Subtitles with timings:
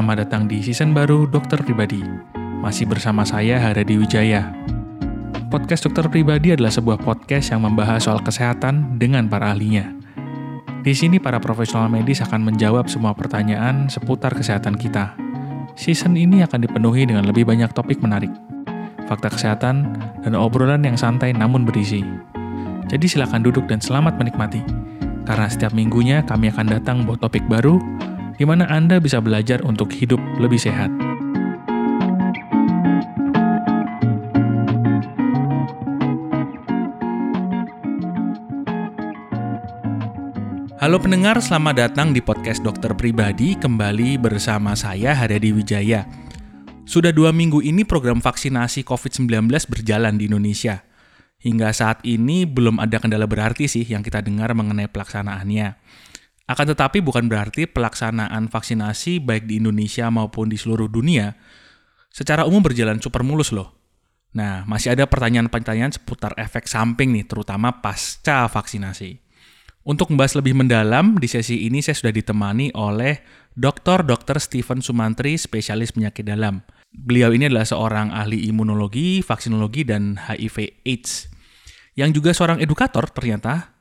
[0.00, 2.00] selamat datang di season baru Dokter Pribadi.
[2.64, 4.48] Masih bersama saya Haradi Wijaya.
[5.52, 9.92] Podcast Dokter Pribadi adalah sebuah podcast yang membahas soal kesehatan dengan para ahlinya.
[10.80, 15.12] Di sini para profesional medis akan menjawab semua pertanyaan seputar kesehatan kita.
[15.76, 18.32] Season ini akan dipenuhi dengan lebih banyak topik menarik,
[19.04, 19.84] fakta kesehatan,
[20.24, 22.00] dan obrolan yang santai namun berisi.
[22.88, 24.64] Jadi silakan duduk dan selamat menikmati.
[25.28, 27.76] Karena setiap minggunya kami akan datang buat topik baru
[28.40, 30.88] di mana Anda bisa belajar untuk hidup lebih sehat.
[40.80, 46.08] Halo pendengar, selamat datang di podcast Dokter Pribadi kembali bersama saya Haryadi Wijaya.
[46.88, 50.80] Sudah dua minggu ini program vaksinasi COVID-19 berjalan di Indonesia.
[51.44, 55.76] Hingga saat ini belum ada kendala berarti sih yang kita dengar mengenai pelaksanaannya.
[56.50, 61.38] Akan tetapi bukan berarti pelaksanaan vaksinasi baik di Indonesia maupun di seluruh dunia
[62.10, 63.78] secara umum berjalan super mulus loh.
[64.34, 69.22] Nah, masih ada pertanyaan-pertanyaan seputar efek samping nih, terutama pasca vaksinasi.
[69.86, 73.22] Untuk membahas lebih mendalam, di sesi ini saya sudah ditemani oleh
[73.54, 74.02] Dr.
[74.02, 74.42] Dr.
[74.42, 76.62] Stephen Sumantri, spesialis penyakit dalam.
[76.90, 81.30] Beliau ini adalah seorang ahli imunologi, vaksinologi, dan HIV AIDS.
[81.94, 83.79] Yang juga seorang edukator ternyata,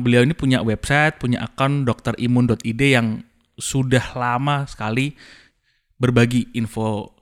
[0.00, 3.20] beliau ini punya website, punya akun dokterimun.id yang
[3.60, 5.12] sudah lama sekali
[6.00, 7.12] berbagi info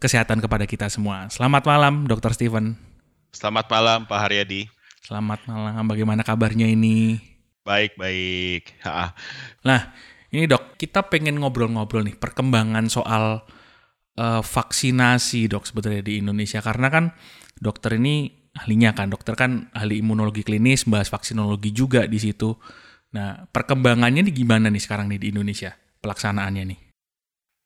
[0.00, 1.28] kesehatan kepada kita semua.
[1.28, 2.74] Selamat malam, Dokter Steven.
[3.30, 4.66] Selamat malam, Pak Haryadi.
[5.04, 5.84] Selamat malam.
[5.84, 7.20] Bagaimana kabarnya ini?
[7.62, 8.82] Baik, baik.
[8.82, 9.14] Ha.
[9.62, 9.94] Nah,
[10.34, 13.44] ini dok, kita pengen ngobrol-ngobrol nih perkembangan soal
[14.18, 17.04] uh, vaksinasi dok sebetulnya di Indonesia karena kan
[17.60, 19.08] dokter ini ahlinya kan.
[19.08, 22.56] Dokter kan ahli imunologi klinis bahas vaksinologi juga di situ.
[23.12, 25.76] Nah perkembangannya nih gimana nih sekarang nih di Indonesia?
[26.02, 26.78] Pelaksanaannya nih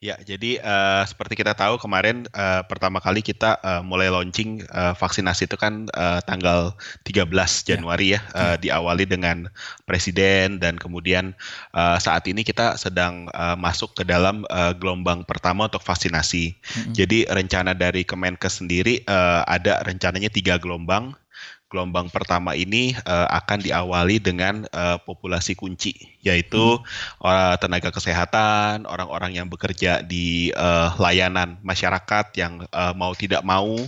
[0.06, 4.94] Ya, jadi uh, seperti kita tahu kemarin uh, pertama kali kita uh, mulai launching uh,
[4.94, 7.74] vaksinasi itu kan uh, tanggal 13 ya.
[7.74, 9.50] Januari ya, ya uh, diawali dengan
[9.82, 11.34] presiden dan kemudian
[11.74, 16.54] uh, saat ini kita sedang uh, masuk ke dalam uh, gelombang pertama untuk vaksinasi.
[16.54, 16.94] Mm -hmm.
[16.94, 21.18] Jadi rencana dari Kemenkes sendiri uh, ada rencananya tiga gelombang
[21.66, 27.26] gelombang pertama ini uh, akan diawali dengan uh, populasi kunci, yaitu hmm.
[27.26, 33.82] uh, tenaga kesehatan, orang-orang yang bekerja di uh, layanan masyarakat yang uh, mau tidak mau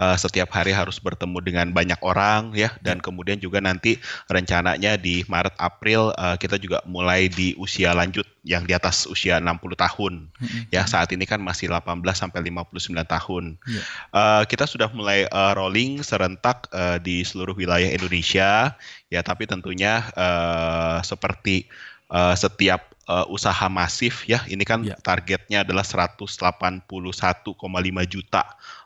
[0.00, 5.24] uh, setiap hari harus bertemu dengan banyak orang ya dan kemudian juga nanti rencananya di
[5.28, 10.30] Maret April uh, kita juga mulai di usia lanjut yang di atas usia 60 tahun
[10.30, 10.62] mm-hmm.
[10.70, 13.84] ya saat ini kan masih 18 sampai 59 tahun yeah.
[14.14, 18.72] uh, kita sudah mulai uh, rolling serentak uh, di seluruh wilayah Indonesia
[19.10, 21.66] ya tapi tentunya uh, seperti
[22.10, 24.42] uh, setiap uh, usaha masif ya.
[24.46, 24.98] Ini kan yeah.
[25.00, 26.86] targetnya adalah 181,5
[28.06, 28.42] juta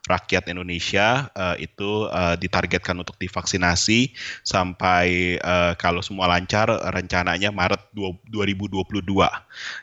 [0.09, 7.93] rakyat Indonesia uh, itu uh, ditargetkan untuk divaksinasi sampai uh, kalau semua lancar rencananya Maret
[8.33, 9.05] 2022.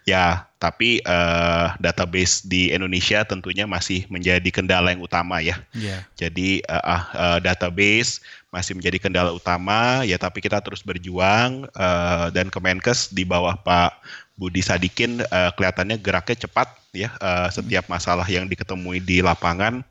[0.09, 5.61] Ya, tapi uh, database di Indonesia tentunya masih menjadi kendala yang utama ya.
[5.77, 6.01] Yeah.
[6.17, 12.49] Jadi uh, uh, database masih menjadi kendala utama ya, tapi kita terus berjuang uh, dan
[12.49, 14.01] Kemenkes di bawah Pak
[14.37, 19.81] Budi Sadikin uh, kelihatannya geraknya cepat ya uh, setiap masalah yang diketemui di lapangan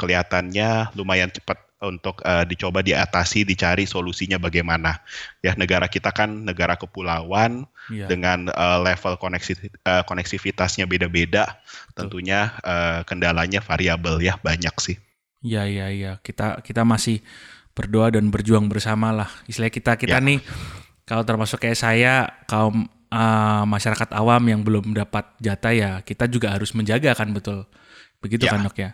[0.00, 5.00] kelihatannya lumayan cepat untuk uh, dicoba diatasi dicari solusinya bagaimana.
[5.40, 8.04] Ya negara kita kan negara kepulauan yeah.
[8.04, 9.56] dengan uh, level koneksi
[9.88, 11.56] uh, koneksivitasnya beda-beda
[11.96, 14.96] tentunya uh, kendalanya variabel ya banyak sih.
[15.40, 17.24] Ya ya ya kita kita masih
[17.72, 19.32] berdoa dan berjuang bersama lah.
[19.48, 20.24] Istilah kita kita ya.
[20.24, 20.44] nih
[21.08, 26.54] kalau termasuk kayak saya kaum uh, masyarakat awam yang belum dapat jatah ya kita juga
[26.54, 27.66] harus menjaga kan betul
[28.22, 28.56] begitu ya.
[28.56, 28.90] kan dok ya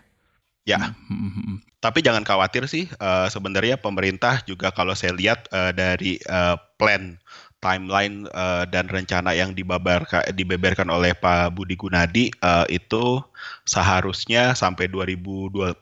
[0.67, 1.57] ya hmm, hmm, hmm.
[1.79, 7.15] tapi jangan khawatir sih uh, sebenarnya pemerintah juga kalau saya lihat uh, dari uh, plan
[7.57, 13.17] timeline uh, dan rencana yang dibabarkan dibeberkan oleh Pak Budi Gunadi uh, itu
[13.65, 15.73] seharusnya sampai 2022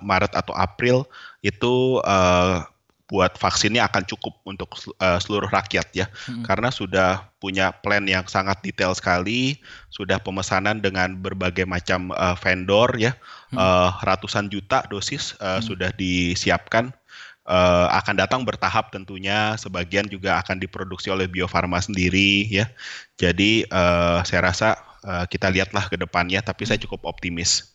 [0.00, 1.04] Maret atau April
[1.44, 2.64] itu uh,
[3.04, 6.48] buat vaksinnya akan cukup untuk uh, seluruh rakyat ya hmm.
[6.48, 9.60] karena sudah punya plan yang sangat detail sekali
[9.92, 13.12] sudah pemesanan dengan berbagai macam uh, vendor ya
[13.52, 13.60] hmm.
[13.60, 15.64] uh, ratusan juta dosis uh, hmm.
[15.68, 16.96] sudah disiapkan
[17.44, 22.72] uh, akan datang bertahap tentunya sebagian juga akan diproduksi oleh Bio Farma sendiri ya
[23.20, 27.73] jadi uh, saya rasa uh, kita lihatlah ke depannya tapi saya cukup optimis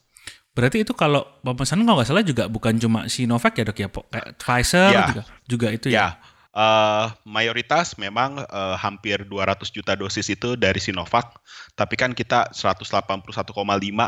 [0.59, 4.35] Berarti itu kalau pemesanan kalau nggak salah juga bukan cuma Sinovac ya dok ya, kayak
[4.35, 5.07] Pfizer ya.
[5.07, 5.95] juga, juga itu ya.
[5.95, 6.07] ya.
[6.49, 11.37] Uh, mayoritas memang uh, hampir 200 juta dosis itu dari Sinovac,
[11.77, 13.21] tapi kan kita 181,5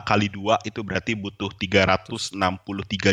[0.01, 2.33] kali dua itu berarti butuh 363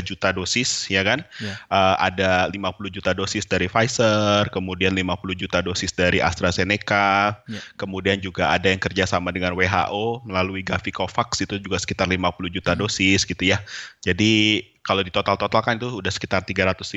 [0.00, 1.28] juta dosis, ya kan?
[1.44, 1.60] Yeah.
[1.60, 1.68] Ya.
[1.68, 7.62] Uh, ada 50 juta dosis dari Pfizer, kemudian 50 juta dosis dari AstraZeneca, yeah.
[7.76, 12.72] kemudian juga ada yang kerjasama dengan WHO melalui Gavi Covax itu juga sekitar 50 juta
[12.72, 12.80] hmm.
[12.80, 13.60] dosis gitu ya.
[14.00, 16.96] Jadi kalau di total total kan itu udah sekitar 350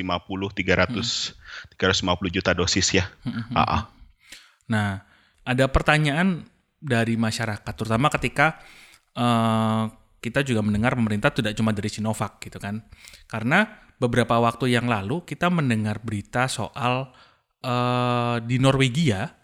[0.96, 1.41] hmm.
[1.76, 3.04] 350 juta dosis ya.
[3.26, 3.44] Hmm.
[3.52, 3.82] Uh -uh.
[4.70, 5.02] Nah,
[5.42, 6.46] ada pertanyaan
[6.82, 8.58] dari masyarakat terutama ketika
[9.14, 9.86] uh,
[10.22, 12.82] kita juga mendengar pemerintah tidak cuma dari Sinovac gitu kan.
[13.26, 13.66] Karena
[13.98, 17.10] beberapa waktu yang lalu kita mendengar berita soal
[17.62, 19.34] uh, di Norwegia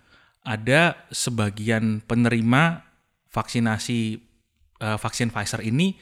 [0.46, 2.82] ada sebagian penerima
[3.28, 4.18] vaksinasi
[4.82, 5.98] uh, vaksin Pfizer ini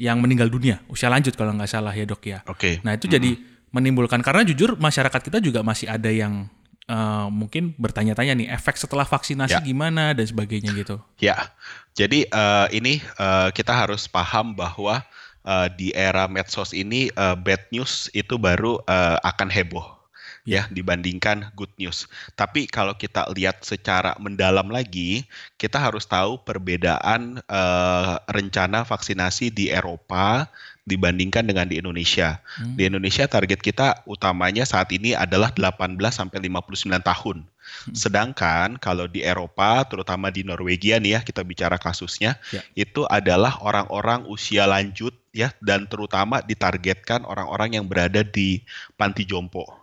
[0.00, 2.38] yang meninggal dunia usia lanjut kalau nggak salah ya dok ya.
[2.48, 2.56] Oke.
[2.56, 2.74] Okay.
[2.86, 3.14] Nah itu hmm.
[3.14, 3.30] jadi
[3.70, 6.50] menimbulkan karena jujur masyarakat kita juga masih ada yang
[6.90, 9.62] uh, mungkin bertanya-tanya nih efek setelah vaksinasi ya.
[9.62, 10.98] gimana dan sebagainya gitu.
[11.22, 11.54] Ya,
[11.94, 15.06] jadi uh, ini uh, kita harus paham bahwa
[15.46, 20.00] uh, di era medsos ini uh, bad news itu baru uh, akan heboh
[20.48, 22.08] ya dibandingkan good news.
[22.34, 25.28] Tapi kalau kita lihat secara mendalam lagi,
[25.60, 30.48] kita harus tahu perbedaan uh, rencana vaksinasi di Eropa
[30.84, 32.40] dibandingkan dengan di Indonesia.
[32.56, 32.76] Hmm.
[32.76, 37.44] Di Indonesia target kita utamanya saat ini adalah 18 sampai 59 tahun.
[37.44, 37.94] Hmm.
[37.94, 42.60] Sedangkan kalau di Eropa, terutama di Norwegia nih ya, kita bicara kasusnya, ya.
[42.74, 48.66] itu adalah orang-orang usia lanjut ya dan terutama ditargetkan orang-orang yang berada di
[48.98, 49.79] panti jompo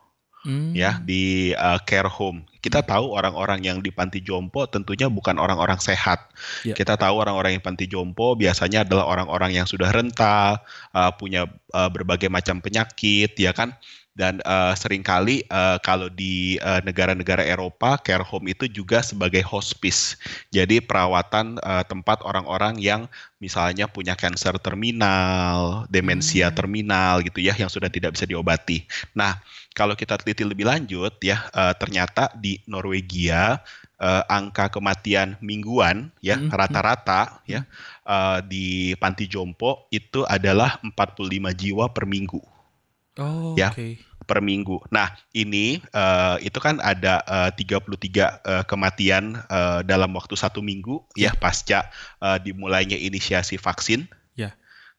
[0.47, 0.71] hmm.
[0.71, 2.47] ya di uh, care home.
[2.63, 6.31] Kita tahu orang-orang yang di panti jompo tentunya bukan orang-orang sehat.
[6.63, 6.75] Yeah.
[6.79, 10.63] Kita tahu orang-orang yang panti jompo biasanya adalah orang-orang yang sudah renta,
[10.95, 13.75] uh, punya uh, berbagai macam penyakit, ya kan?
[14.17, 19.45] Dan uh, sering kali uh, kalau di negara-negara uh, Eropa care home itu juga sebagai
[19.45, 20.17] hospice
[20.49, 23.05] jadi perawatan uh, tempat orang-orang yang
[23.37, 26.57] misalnya punya kanker terminal demensia hmm.
[26.57, 29.37] terminal gitu ya yang sudah tidak bisa diobati nah
[29.77, 33.61] kalau kita teliti lebih lanjut ya uh, ternyata di Norwegia
[34.01, 36.57] uh, angka kematian mingguan ya hmm, hmm.
[36.57, 37.65] rata-rata ya
[38.05, 42.41] uh, di panti jompo itu adalah 45 jiwa per minggu.
[43.17, 43.73] Oh, ya.
[43.73, 43.97] Okay.
[44.27, 44.83] Per minggu.
[44.91, 51.00] Nah, ini uh, itu kan ada uh, 33 uh, kematian uh, dalam waktu satu minggu
[51.15, 51.88] ya, ya pasca
[52.19, 54.03] uh, dimulainya inisiasi vaksin.
[54.35, 54.51] Ya.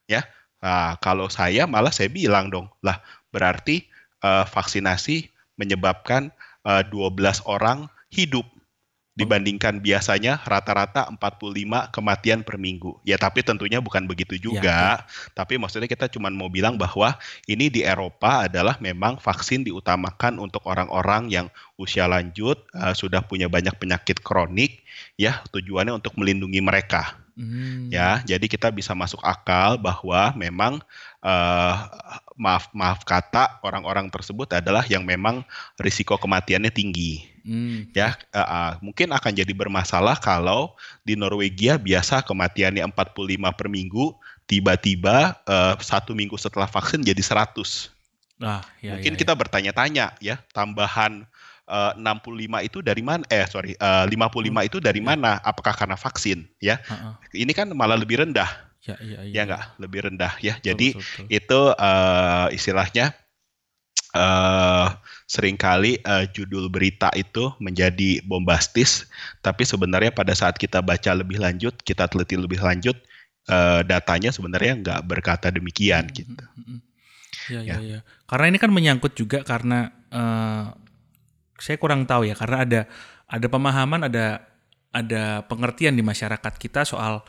[0.09, 0.25] Ya.
[0.65, 3.87] Nah, kalau saya malah saya bilang dong, lah berarti
[4.25, 6.31] uh, vaksinasi menyebabkan
[6.63, 8.47] uh, eh, 12 orang hidup
[9.19, 13.03] dibandingkan biasanya rata-rata 45 kematian per minggu.
[13.03, 14.63] Ya tapi tentunya bukan begitu juga.
[14.63, 15.35] Ya, ya.
[15.35, 17.19] Tapi maksudnya kita cuma mau bilang bahwa
[17.51, 23.51] ini di Eropa adalah memang vaksin diutamakan untuk orang-orang yang usia lanjut uh, sudah punya
[23.51, 24.87] banyak penyakit kronik
[25.19, 27.19] ya tujuannya untuk melindungi mereka.
[27.39, 27.87] Hmm.
[27.87, 30.83] Ya, jadi kita bisa masuk akal bahwa memang
[31.23, 31.75] uh,
[32.35, 35.47] maaf maaf kata orang-orang tersebut adalah yang memang
[35.79, 37.38] risiko kematiannya tinggi.
[37.49, 37.89] Hmm.
[37.97, 44.13] Ya, uh, uh, mungkin akan jadi bermasalah kalau di Norwegia biasa kematiannya 45 per minggu,
[44.45, 47.89] tiba-tiba uh, satu minggu setelah vaksin jadi 100.
[48.45, 49.21] Ah, ya, mungkin ya, ya.
[49.25, 51.25] kita bertanya-tanya ya, tambahan
[51.73, 53.25] uh, 65 itu dari mana?
[53.33, 54.69] Eh sorry, uh, 55 hmm.
[54.69, 55.09] itu dari ya.
[55.09, 55.41] mana?
[55.41, 56.45] Apakah karena vaksin?
[56.61, 57.13] Ya, uh -uh.
[57.33, 58.69] ini kan malah lebih rendah.
[58.85, 59.33] Ya, ya, ya.
[59.33, 60.61] ya enggak, lebih rendah ya.
[60.61, 61.27] Betul, Jadi betul, betul.
[61.33, 63.17] itu uh, istilahnya
[64.19, 64.99] uh,
[65.31, 69.07] sering kali uh, judul berita itu menjadi bombastis,
[69.39, 72.99] tapi sebenarnya pada saat kita baca lebih lanjut, kita teliti lebih lanjut,
[73.47, 76.45] uh, datanya sebenarnya nggak berkata demikian hmm, gitu.
[76.59, 76.81] Hmm, hmm.
[77.49, 78.01] Ya, ya, ya, ya.
[78.27, 80.75] Karena ini kan menyangkut juga karena uh,
[81.59, 82.81] saya kurang tahu ya karena ada
[83.29, 84.47] ada pemahaman ada
[84.95, 87.21] ada pengertian di masyarakat kita soal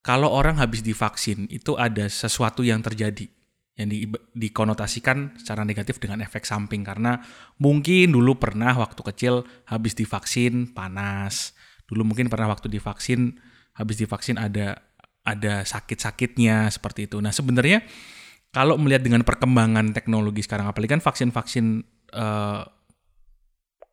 [0.00, 3.28] kalau orang habis divaksin itu ada sesuatu yang terjadi
[3.78, 6.82] yang di, dikonotasikan secara negatif dengan efek samping.
[6.82, 7.16] Karena
[7.62, 11.54] mungkin dulu pernah waktu kecil habis divaksin panas.
[11.86, 13.38] Dulu mungkin pernah waktu divaksin
[13.78, 14.82] habis divaksin ada
[15.22, 17.22] ada sakit-sakitnya seperti itu.
[17.22, 17.86] Nah sebenarnya
[18.50, 22.64] kalau melihat dengan perkembangan teknologi sekarang apalagi kan vaksin-vaksin uh,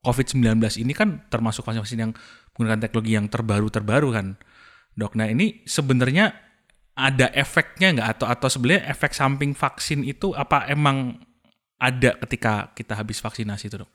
[0.01, 2.11] COVID-19 ini kan termasuk vaksin-vaksin yang
[2.55, 4.27] menggunakan teknologi yang terbaru-terbaru kan,
[4.93, 5.17] dok.
[5.17, 6.44] Nah ini sebenarnya
[6.95, 11.19] ada efeknya nggak atau atau sebenarnya efek samping vaksin itu apa emang
[11.75, 13.91] ada ketika kita habis vaksinasi itu dok?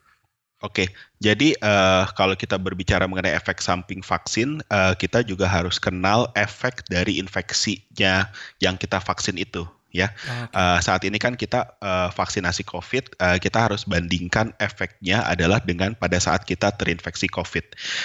[0.61, 6.28] Oke, jadi uh, kalau kita berbicara mengenai efek samping vaksin, uh, kita juga harus kenal
[6.37, 8.28] efek dari infeksinya
[8.61, 10.12] yang kita vaksin itu ya.
[10.12, 10.52] Okay.
[10.52, 15.97] Uh, saat ini kan kita uh, vaksinasi COVID, uh, kita harus bandingkan efeknya adalah dengan
[15.97, 17.64] pada saat kita terinfeksi COVID,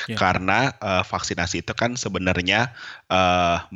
[0.09, 0.17] yeah.
[0.17, 2.73] karena uh, vaksinasi itu kan sebenarnya
[3.11, 3.67] uh,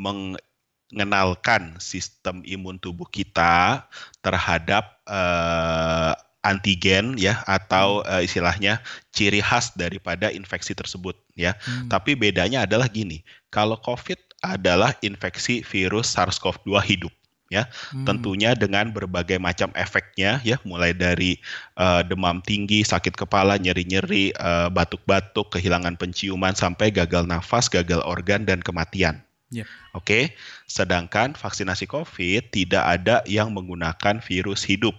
[0.89, 3.85] mengenalkan sistem imun tubuh kita
[4.25, 8.81] terhadap uh, antigen ya atau uh, istilahnya
[9.13, 11.53] ciri khas daripada infeksi tersebut ya.
[11.61, 11.91] Hmm.
[11.91, 13.21] Tapi bedanya adalah gini,
[13.53, 17.13] kalau COVID adalah infeksi virus SARS-CoV-2 hidup
[17.49, 18.05] ya hmm.
[18.05, 21.41] tentunya dengan berbagai macam efeknya ya mulai dari
[21.81, 28.45] uh, demam tinggi sakit kepala nyeri-nyeri uh, batuk-batuk kehilangan penciuman sampai gagal nafas gagal organ
[28.45, 29.67] dan kematian yeah.
[29.93, 30.23] oke okay?
[30.65, 34.95] sedangkan vaksinasi COVID tidak ada yang menggunakan virus hidup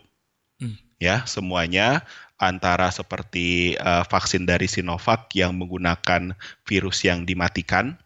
[0.63, 0.79] hmm.
[1.03, 2.05] ya semuanya
[2.41, 6.33] antara seperti uh, vaksin dari Sinovac yang menggunakan
[6.65, 8.01] virus yang dimatikan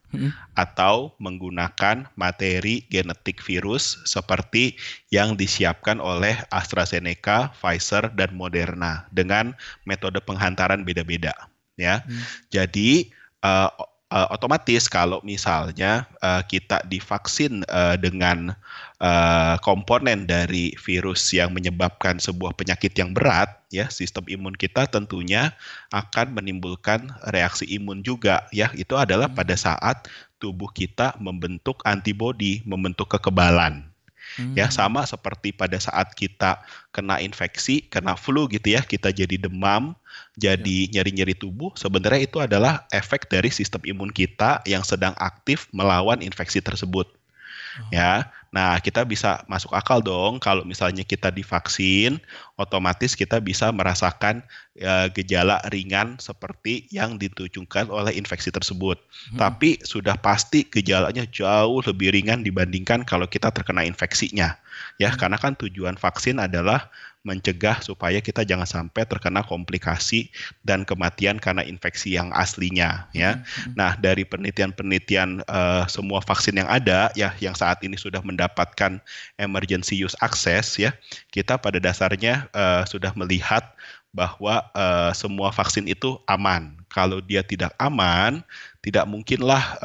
[0.54, 4.78] atau menggunakan materi genetik virus seperti
[5.10, 11.34] yang disiapkan oleh AstraZeneca, Pfizer, dan Moderna dengan metode penghantaran beda-beda.
[11.74, 12.22] Ya, hmm.
[12.54, 13.10] jadi
[13.42, 13.70] uh,
[14.14, 18.54] uh, otomatis kalau misalnya uh, kita divaksin uh, dengan
[19.02, 25.50] uh, komponen dari virus yang menyebabkan sebuah penyakit yang berat, ya sistem imun kita tentunya
[25.90, 29.36] akan menimbulkan reaksi imun juga, ya itu adalah hmm.
[29.36, 30.06] pada saat
[30.38, 33.90] tubuh kita membentuk antibodi, membentuk kekebalan.
[34.34, 34.56] Hmm.
[34.58, 36.58] Ya, sama seperti pada saat kita
[36.90, 39.94] kena infeksi, kena flu gitu ya, kita jadi demam,
[40.34, 41.00] jadi ya.
[41.00, 46.58] nyeri-nyeri tubuh, sebenarnya itu adalah efek dari sistem imun kita yang sedang aktif melawan infeksi
[46.58, 47.06] tersebut.
[47.74, 47.90] Oh.
[47.90, 48.30] Ya.
[48.54, 52.22] Nah, kita bisa masuk akal dong kalau misalnya kita divaksin,
[52.54, 54.46] otomatis kita bisa merasakan
[54.78, 59.02] ya, gejala ringan seperti yang ditunjukkan oleh infeksi tersebut.
[59.34, 59.38] Hmm.
[59.42, 64.54] Tapi sudah pasti gejalanya jauh lebih ringan dibandingkan kalau kita terkena infeksinya.
[65.02, 65.18] Ya, hmm.
[65.18, 70.28] karena kan tujuan vaksin adalah mencegah supaya kita jangan sampai terkena komplikasi
[70.60, 73.40] dan kematian karena infeksi yang aslinya ya.
[73.40, 73.72] Hmm.
[73.74, 79.00] Nah, dari penelitian-penelitian uh, semua vaksin yang ada ya yang saat ini sudah mendapatkan
[79.40, 80.92] emergency use access ya,
[81.32, 83.64] kita pada dasarnya uh, sudah melihat
[84.14, 86.76] bahwa uh, semua vaksin itu aman.
[86.92, 88.38] Kalau dia tidak aman,
[88.78, 89.82] tidak mungkinlah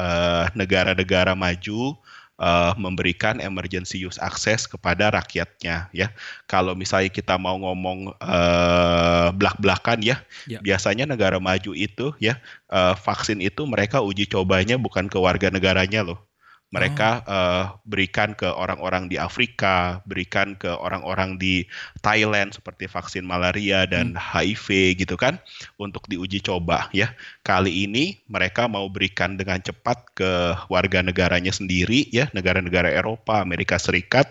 [0.54, 1.98] negara-negara maju
[2.40, 6.08] uh, memberikan emergency use access kepada rakyatnya ya.
[6.48, 12.40] Kalau misalnya kita mau ngomong uh, belak-belakan ya, ya, biasanya negara maju itu ya
[12.72, 16.29] uh, vaksin itu mereka uji cobanya bukan ke warga negaranya loh
[16.70, 17.34] mereka oh.
[17.34, 21.66] uh, berikan ke orang-orang di Afrika, berikan ke orang-orang di
[22.06, 24.22] Thailand seperti vaksin malaria dan hmm.
[24.22, 25.42] HIV gitu kan
[25.82, 27.10] untuk diuji coba ya.
[27.42, 30.32] Kali ini mereka mau berikan dengan cepat ke
[30.70, 34.30] warga negaranya sendiri ya, negara-negara Eropa, Amerika Serikat.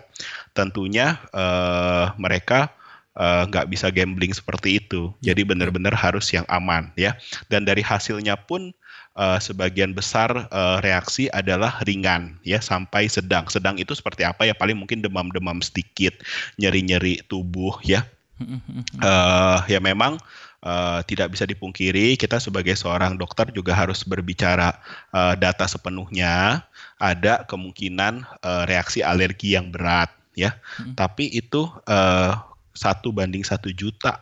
[0.55, 2.71] Tentunya uh, mereka
[3.19, 5.11] eh, nggak uh, bisa gambling seperti itu.
[5.19, 5.47] Ya, Jadi ya.
[5.51, 7.19] benar-benar harus yang aman ya.
[7.51, 8.71] Dan dari hasilnya pun
[9.19, 13.51] uh, sebagian besar uh, reaksi adalah ringan ya sampai sedang.
[13.51, 14.55] Sedang itu seperti apa ya?
[14.55, 16.15] Paling mungkin demam-demam sedikit,
[16.55, 18.07] nyeri-nyeri tubuh ya.
[19.03, 20.15] Uh, ya memang
[20.63, 24.79] uh, tidak bisa dipungkiri kita sebagai seorang dokter juga harus berbicara
[25.11, 26.63] uh, data sepenuhnya.
[27.03, 30.95] Ada kemungkinan uh, reaksi alergi yang berat ya, hmm.
[30.95, 32.39] tapi itu uh,
[32.71, 34.15] satu banding satu juta.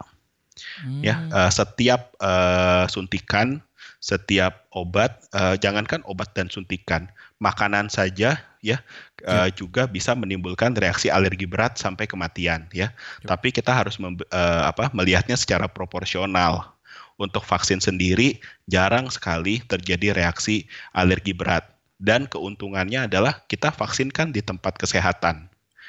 [0.81, 1.05] Hmm.
[1.05, 3.61] Ya, uh, setiap uh, suntikan
[3.97, 7.09] setiap obat, uh, jangankan obat dan suntikan,
[7.41, 8.77] makanan saja ya,
[9.25, 12.93] uh, juga bisa menimbulkan reaksi alergi berat sampai kematian ya.
[13.23, 13.27] ya.
[13.27, 16.73] Tapi kita harus uh, apa, melihatnya secara proporsional.
[17.17, 18.37] Untuk vaksin sendiri
[18.69, 21.65] jarang sekali terjadi reaksi alergi berat
[21.97, 25.46] dan keuntungannya adalah kita vaksinkan di tempat kesehatan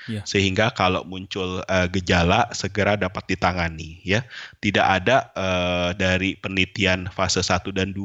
[0.09, 0.25] yeah.
[0.27, 4.25] sehingga kalau muncul uh, gejala segera dapat ditangani ya.
[4.59, 8.03] Tidak ada uh, dari penelitian fase 1 dan 2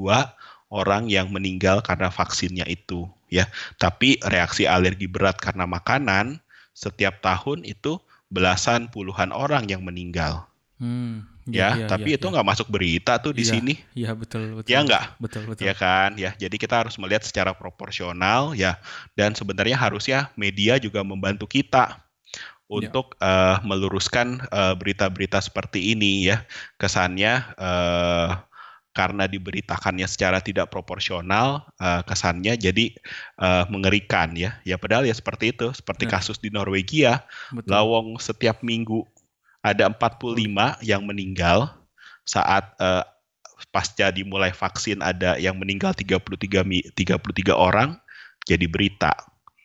[0.69, 3.50] orang yang meninggal karena vaksinnya itu ya.
[3.81, 6.43] Tapi reaksi alergi berat karena makanan
[6.75, 7.98] setiap tahun itu
[8.29, 10.45] belasan puluhan orang yang meninggal.
[10.77, 12.31] Hmm ya, ya, tapi ya, itu ya.
[12.39, 13.73] nggak masuk berita tuh di ya, sini.
[13.91, 14.71] Iya betul betul.
[14.71, 15.63] Ya nggak, betul betul.
[15.67, 16.31] Ya kan, ya.
[16.39, 18.79] Jadi kita harus melihat secara proporsional ya.
[19.17, 22.00] Dan sebenarnya harusnya media juga membantu kita
[22.71, 23.27] untuk ya.
[23.27, 26.47] uh, meluruskan uh, berita-berita seperti ini ya.
[26.79, 28.39] Kesannya uh,
[28.93, 32.93] karena diberitakannya secara tidak proporsional, uh, kesannya jadi
[33.41, 34.62] uh, mengerikan ya.
[34.63, 36.21] Ya padahal ya seperti itu, seperti ya.
[36.21, 37.73] kasus di Norwegia, Betul.
[37.73, 39.03] lawong setiap minggu
[39.63, 41.72] ada 45 yang meninggal
[42.27, 43.08] saat uh,
[43.72, 47.00] pasca dimulai vaksin ada yang meninggal 33 33
[47.55, 47.96] orang
[48.43, 49.15] jadi berita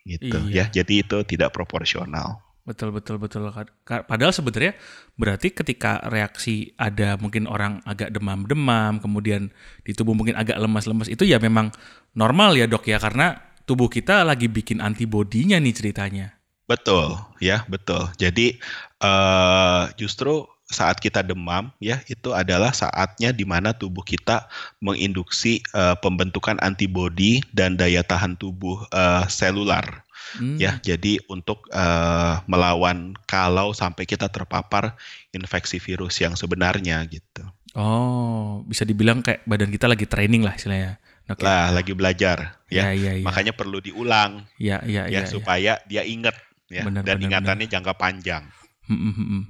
[0.06, 0.70] gitu iya.
[0.70, 0.80] ya.
[0.80, 2.40] Jadi itu tidak proporsional.
[2.64, 3.48] Betul betul betul.
[3.84, 4.76] Padahal sebenarnya
[5.16, 9.48] berarti ketika reaksi ada mungkin orang agak demam-demam, kemudian
[9.84, 11.72] di tubuh mungkin agak lemas-lemas itu ya memang
[12.12, 16.37] normal ya dok ya karena tubuh kita lagi bikin antibodinya nih ceritanya.
[16.68, 18.06] Betul ya betul.
[18.20, 18.60] Jadi
[19.00, 24.52] uh, justru saat kita demam ya itu adalah saatnya di mana tubuh kita
[24.84, 30.04] menginduksi uh, pembentukan antibodi dan daya tahan tubuh uh, selular
[30.36, 30.60] Hmm.
[30.60, 34.92] Ya, jadi untuk uh, melawan kalau sampai kita terpapar
[35.32, 37.48] infeksi virus yang sebenarnya gitu.
[37.72, 41.00] Oh, bisa dibilang kayak badan kita lagi training lah istilahnya.
[41.28, 41.44] Okay.
[41.44, 42.88] Lah, lagi belajar ya.
[42.88, 43.24] Ya, ya, ya.
[43.24, 44.48] Makanya perlu diulang.
[44.56, 45.28] Ya, ya, ya, ya, ya.
[45.28, 46.36] supaya dia ingat
[46.68, 47.74] ya benar, dan benar, ingatannya benar.
[47.76, 48.44] jangka panjang.
[48.88, 49.42] Hmm, hmm, hmm,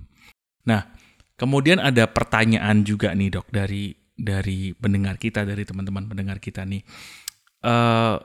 [0.67, 0.83] nah,
[1.39, 6.83] kemudian ada pertanyaan juga nih, Dok, dari dari pendengar kita, dari teman-teman pendengar kita nih.
[7.63, 8.19] Uh,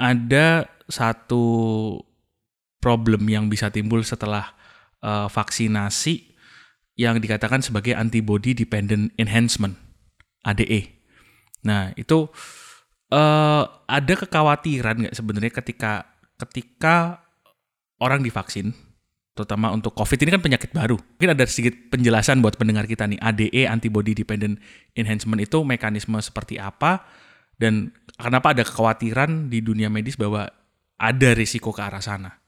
[0.00, 1.44] ada satu
[2.80, 4.56] problem yang bisa timbul setelah
[5.04, 6.32] uh, vaksinasi
[6.96, 9.76] yang dikatakan sebagai antibody dependent enhancement
[10.44, 10.88] ADE.
[11.64, 12.28] Nah itu
[13.12, 15.92] uh, ada kekhawatiran nggak sebenarnya ketika
[16.40, 17.24] ketika
[18.00, 18.72] orang divaksin,
[19.36, 20.98] terutama untuk COVID ini kan penyakit baru.
[20.98, 24.58] Mungkin ada sedikit penjelasan buat pendengar kita nih ADE antibody dependent
[24.98, 27.04] enhancement itu mekanisme seperti apa
[27.60, 30.48] dan kenapa ada kekhawatiran di dunia medis bahwa
[30.96, 32.40] ada risiko ke arah sana?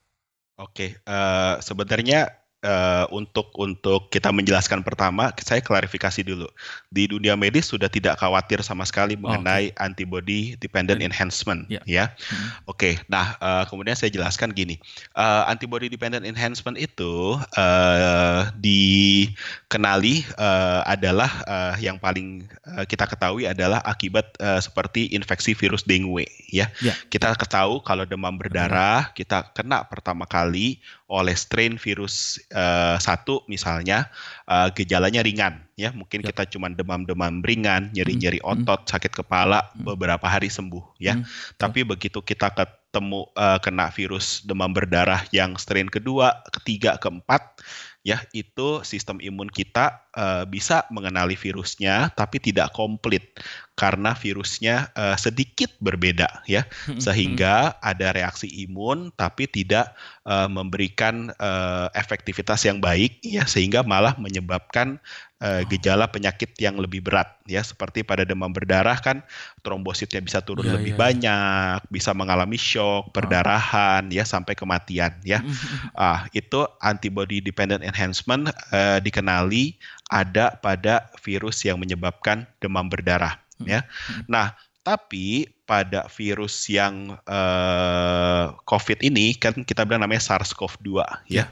[0.57, 6.49] Oke, uh, sebenarnya uh, untuk untuk kita menjelaskan pertama, saya klarifikasi dulu.
[6.89, 9.83] Di dunia medis sudah tidak khawatir sama sekali mengenai okay.
[9.83, 11.83] antibody dependent enhancement, yeah.
[11.85, 12.05] ya.
[12.31, 12.49] Hmm.
[12.71, 14.79] Oke, okay, nah uh, kemudian saya jelaskan gini,
[15.19, 23.45] uh, antibody dependent enhancement itu uh, dikenali uh, adalah uh, yang paling uh, kita ketahui
[23.45, 26.71] adalah akibat uh, seperti infeksi virus dengue, ya.
[26.81, 26.97] Yeah.
[27.11, 30.79] Kita ketahui kalau demam berdarah, kita kena pertama kali
[31.13, 34.09] oleh strain virus uh, satu misalnya
[34.49, 36.33] uh, gejalanya ringan ya mungkin ya.
[36.33, 38.49] kita cuma demam-demam ringan nyeri-nyeri hmm.
[38.49, 38.65] hmm.
[38.65, 39.93] otot sakit kepala hmm.
[39.93, 41.61] beberapa hari sembuh ya hmm.
[41.61, 47.61] tapi begitu kita ketemu uh, kena virus demam berdarah yang strain kedua ketiga keempat
[48.03, 53.37] ya itu sistem imun kita uh, bisa mengenali virusnya tapi tidak komplit
[53.73, 57.01] karena virusnya uh, sedikit berbeda ya hmm, hmm.
[57.01, 59.97] sehingga ada reaksi imun tapi tidak
[60.29, 65.01] uh, memberikan uh, efektivitas yang baik ya sehingga malah menyebabkan
[65.41, 69.25] uh, gejala penyakit yang lebih berat ya seperti pada demam berdarah kan
[69.65, 71.01] trombositnya bisa turun yeah, lebih yeah.
[71.01, 71.03] Iya.
[71.03, 74.15] banyak bisa mengalami shock perdarahan oh.
[74.15, 75.43] ya sampai kematian ya
[75.99, 79.75] ah itu antibody dependent enhancement uh, dikenali
[80.13, 83.42] ada pada virus yang menyebabkan demam berdarah
[83.73, 83.81] ya
[84.27, 91.07] nah tapi pada virus yang uh, COVID ini kan kita bilang namanya SARS-CoV-2 ya.
[91.31, 91.45] ya.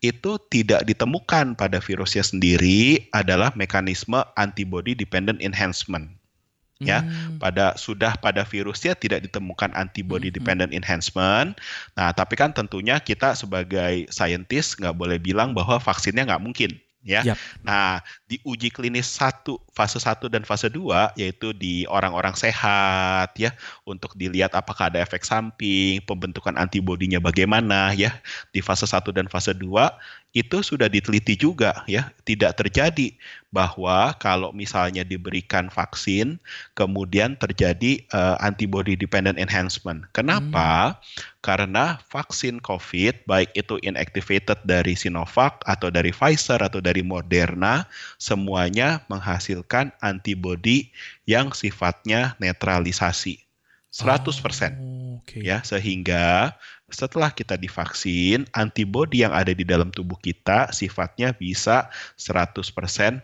[0.00, 6.14] Itu tidak ditemukan pada virusnya sendiri adalah mekanisme antibody dependent enhancement.
[6.76, 7.40] Ya, hmm.
[7.40, 10.36] pada sudah pada virusnya tidak ditemukan antibody hmm.
[10.36, 11.56] dependent enhancement.
[11.96, 16.76] Nah, tapi kan tentunya kita sebagai saintis nggak boleh bilang bahwa vaksinnya nggak mungkin
[17.06, 17.22] ya.
[17.22, 17.38] Yep.
[17.62, 23.54] Nah, di uji klinis satu fase 1 dan fase 2 yaitu di orang-orang sehat ya
[23.86, 28.18] untuk dilihat apakah ada efek samping, pembentukan antibodinya bagaimana ya.
[28.50, 33.16] Di fase 1 dan fase 2 itu sudah diteliti juga ya, tidak terjadi
[33.48, 36.36] bahwa kalau misalnya diberikan vaksin
[36.76, 40.04] kemudian terjadi uh, antibody dependent enhancement.
[40.12, 40.92] Kenapa?
[40.92, 41.00] Hmm.
[41.40, 47.88] Karena vaksin COVID baik itu inactivated dari Sinovac atau dari Pfizer atau dari Moderna
[48.20, 50.92] semuanya menghasilkan antibody
[51.24, 53.45] yang sifatnya netralisasi
[53.96, 54.76] 100%.
[54.76, 55.40] Oh, okay.
[55.40, 56.52] Ya, sehingga
[56.92, 61.88] setelah kita divaksin, antibodi yang ada di dalam tubuh kita sifatnya bisa
[62.20, 62.60] 100%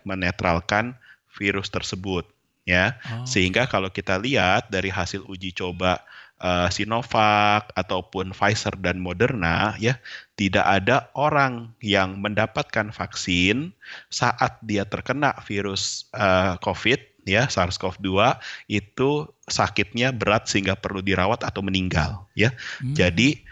[0.01, 0.97] menetralkan
[1.29, 2.25] virus tersebut
[2.65, 2.97] ya.
[3.13, 3.29] Oh.
[3.29, 6.01] Sehingga kalau kita lihat dari hasil uji coba
[6.41, 9.99] uh, Sinovac ataupun Pfizer dan Moderna ya,
[10.35, 13.71] tidak ada orang yang mendapatkan vaksin
[14.09, 21.63] saat dia terkena virus uh, COVID ya SARS-CoV-2 itu sakitnya berat sehingga perlu dirawat atau
[21.63, 22.51] meninggal ya.
[22.79, 22.95] Hmm.
[22.95, 23.43] Jadi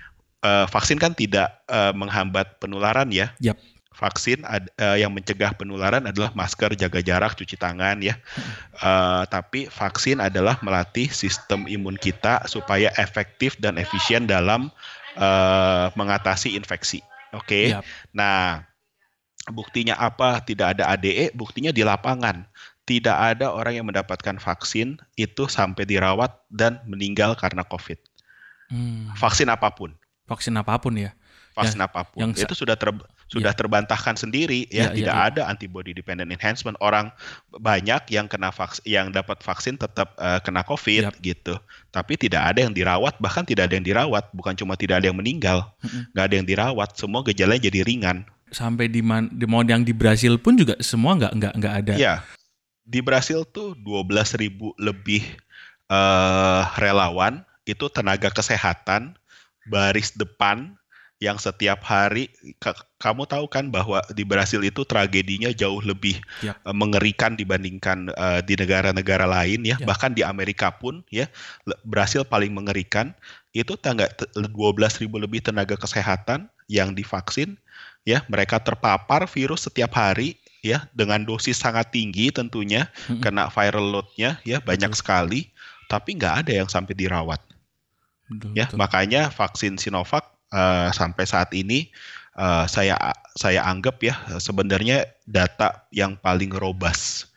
[0.45, 3.33] uh, vaksin kan tidak uh, menghambat penularan ya.
[3.39, 3.57] Yep.
[3.91, 8.17] Vaksin ad, uh, yang mencegah penularan adalah masker, jaga jarak, cuci tangan ya.
[8.81, 14.73] Uh, tapi vaksin adalah melatih sistem imun kita supaya efektif dan efisien dalam
[15.19, 17.03] uh, mengatasi infeksi.
[17.35, 17.45] Oke.
[17.45, 17.65] Okay?
[17.77, 17.83] Yep.
[18.15, 18.65] Nah,
[19.53, 20.41] buktinya apa?
[20.41, 22.47] Tidak ada ADE, buktinya di lapangan.
[22.91, 27.95] Tidak ada orang yang mendapatkan vaksin itu sampai dirawat dan meninggal karena COVID.
[28.67, 29.07] Hmm.
[29.15, 29.95] Vaksin apa pun
[30.31, 31.11] vaksin apa pun ya.
[31.51, 32.23] vaksin ya, apa pun.
[32.23, 32.95] Yang itu sudah ter,
[33.27, 33.57] sudah ya.
[33.59, 35.27] terbantahkan sendiri ya, ya tidak ya, ya.
[35.27, 36.79] ada antibody dependent enhancement.
[36.79, 37.11] Orang
[37.51, 41.19] banyak yang kena vaksin yang dapat vaksin tetap uh, kena COVID ya.
[41.19, 41.59] gitu.
[41.91, 45.19] Tapi tidak ada yang dirawat, bahkan tidak ada yang dirawat, bukan cuma tidak ada yang
[45.19, 45.67] meninggal,
[46.15, 48.23] nggak ada yang dirawat, semua gejalanya jadi ringan.
[48.55, 51.93] Sampai di man, di mau yang di Brasil pun juga semua nggak nggak nggak ada.
[51.99, 52.15] Iya.
[52.85, 55.23] Di Brasil tuh 12 ribu lebih
[55.91, 59.13] uh, relawan itu tenaga kesehatan
[59.69, 60.73] baris depan
[61.21, 62.33] yang setiap hari
[62.97, 66.57] kamu tahu kan bahwa di Brasil itu tragedinya jauh lebih ya.
[66.65, 69.77] uh, mengerikan dibandingkan uh, di negara-negara lain ya.
[69.77, 71.29] ya bahkan di Amerika pun ya
[71.85, 73.13] Brasil paling mengerikan
[73.53, 74.49] itu tangga 12
[75.05, 77.53] ribu lebih tenaga kesehatan yang divaksin
[78.01, 83.19] ya mereka terpapar virus setiap hari ya dengan dosis sangat tinggi tentunya hmm.
[83.19, 85.01] kena viral loadnya ya banyak Betul.
[85.01, 85.41] sekali
[85.89, 87.41] tapi nggak ada yang sampai dirawat
[88.29, 88.77] betul, ya betul.
[88.77, 91.89] makanya vaksin Sinovac uh, sampai saat ini
[92.37, 92.95] uh, saya
[93.33, 97.33] saya anggap ya sebenarnya data yang paling robust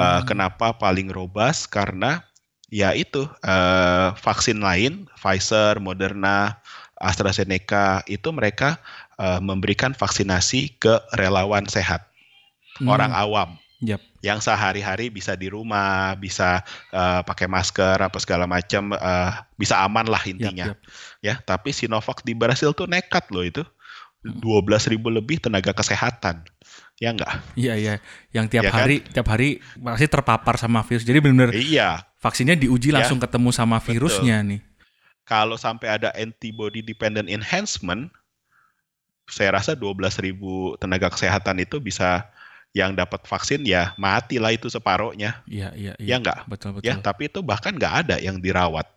[0.00, 0.32] uh, hmm.
[0.32, 2.24] kenapa paling robust karena
[2.72, 6.56] ya itu uh, vaksin lain Pfizer Moderna
[7.02, 8.80] AstraZeneca itu mereka
[9.20, 12.11] uh, memberikan vaksinasi ke relawan sehat
[12.82, 12.90] hmm.
[12.90, 13.98] orang awam Yep.
[14.22, 16.62] Yang sehari-hari bisa di rumah, bisa
[16.94, 20.70] uh, pakai masker apa segala macam, uh, bisa aman lah intinya.
[20.70, 20.88] Yep, yep.
[21.18, 23.66] Ya, tapi Sinovac di Brasil tuh nekat loh itu.
[24.22, 24.38] Hmm.
[24.38, 26.46] dua belas ribu lebih tenaga kesehatan.
[27.02, 27.42] Ya enggak?
[27.58, 27.94] Iya, iya.
[28.30, 29.10] Yang tiap ya hari kan?
[29.18, 31.02] tiap hari masih terpapar sama virus.
[31.02, 32.06] Jadi benar-benar Iya.
[32.22, 33.02] Vaksinnya diuji ya.
[33.02, 34.50] langsung ketemu sama virusnya Betul.
[34.54, 34.60] nih.
[35.26, 38.14] Kalau sampai ada antibody dependent enhancement,
[39.26, 42.30] saya rasa dua belas ribu tenaga kesehatan itu bisa
[42.72, 45.44] yang dapat vaksin ya mati lah itu separohnya.
[45.44, 46.16] Iya, iya, iya.
[46.16, 46.48] Ya enggak?
[46.48, 46.88] Betul, betul.
[46.88, 48.88] Ya, tapi itu bahkan nggak ada yang dirawat.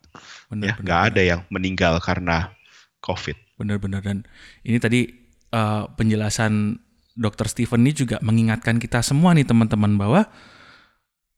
[0.48, 2.56] Benar, ya, nggak ada yang meninggal karena
[3.04, 3.36] COVID.
[3.60, 4.24] Benar-benar dan
[4.64, 5.12] ini tadi
[5.52, 6.80] uh, penjelasan
[7.16, 10.28] Dokter Steven ini juga mengingatkan kita semua nih teman-teman bahwa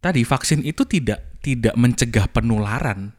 [0.02, 3.14] tadi vaksin itu tidak tidak mencegah penularan.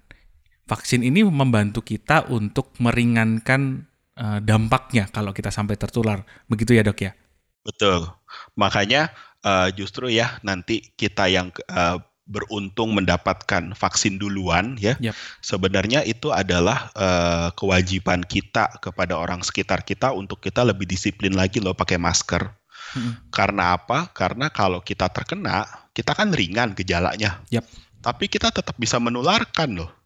[0.68, 3.88] Vaksin ini membantu kita untuk meringankan
[4.20, 6.26] uh, dampaknya kalau kita sampai tertular.
[6.44, 7.16] Begitu ya, Dok ya?
[7.64, 8.17] Betul.
[8.57, 9.12] Makanya
[9.45, 15.01] uh, justru ya nanti kita yang uh, beruntung mendapatkan vaksin duluan ya.
[15.01, 15.17] Yep.
[15.41, 21.59] Sebenarnya itu adalah uh, kewajiban kita kepada orang sekitar kita untuk kita lebih disiplin lagi
[21.59, 22.53] loh pakai masker.
[22.93, 23.17] Hmm.
[23.33, 24.12] Karena apa?
[24.12, 25.64] Karena kalau kita terkena,
[25.97, 27.41] kita kan ringan gejalanya.
[27.49, 27.64] Yep.
[28.05, 29.97] Tapi kita tetap bisa menularkan loh.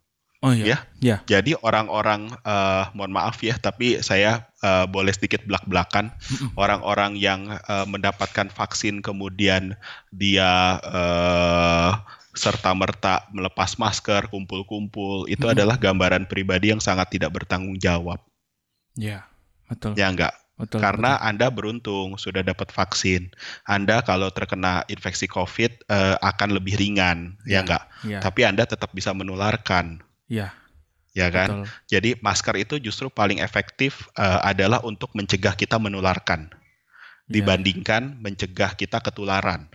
[0.43, 0.65] Oh iya.
[0.67, 0.77] Ya.
[0.99, 1.17] ya.
[1.23, 6.11] Jadi orang-orang uh, mohon maaf ya, tapi saya uh, boleh sedikit belak-belakan
[6.61, 9.79] orang-orang yang uh, mendapatkan vaksin kemudian
[10.11, 11.95] dia uh,
[12.35, 15.53] serta merta melepas masker, kumpul-kumpul, itu hmm.
[15.55, 18.19] adalah gambaran pribadi yang sangat tidak bertanggung jawab.
[18.99, 19.23] Ya,
[19.71, 19.95] betul.
[19.95, 20.33] Ya enggak.
[20.53, 21.27] Betul, Karena betul.
[21.29, 23.33] Anda beruntung sudah dapat vaksin.
[23.65, 27.83] Anda kalau terkena infeksi COVID uh, akan lebih ringan, ya, ya enggak?
[28.05, 28.19] Ya.
[28.21, 30.01] Tapi Anda tetap bisa menularkan.
[30.33, 30.47] Iya.
[31.13, 31.49] Ya kan?
[31.61, 31.65] Betul.
[31.93, 36.57] Jadi masker itu justru paling efektif uh, adalah untuk mencegah kita menularkan ya.
[37.29, 39.69] dibandingkan mencegah kita ketularan.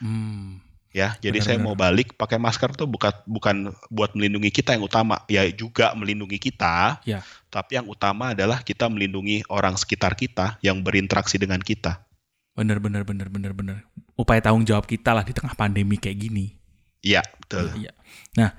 [0.00, 0.64] Hmm.
[0.94, 1.66] Ya, jadi benar, saya benar.
[1.66, 6.38] mau balik pakai masker tuh bukan bukan buat melindungi kita yang utama, ya juga melindungi
[6.38, 7.02] kita.
[7.02, 7.18] Ya.
[7.50, 12.06] Tapi yang utama adalah kita melindungi orang sekitar kita yang berinteraksi dengan kita.
[12.54, 13.78] Benar benar benar benar benar.
[14.14, 16.54] Upaya tanggung jawab kita lah di tengah pandemi kayak gini.
[17.02, 17.74] Iya, betul.
[17.74, 17.90] Iya.
[18.38, 18.54] Nah,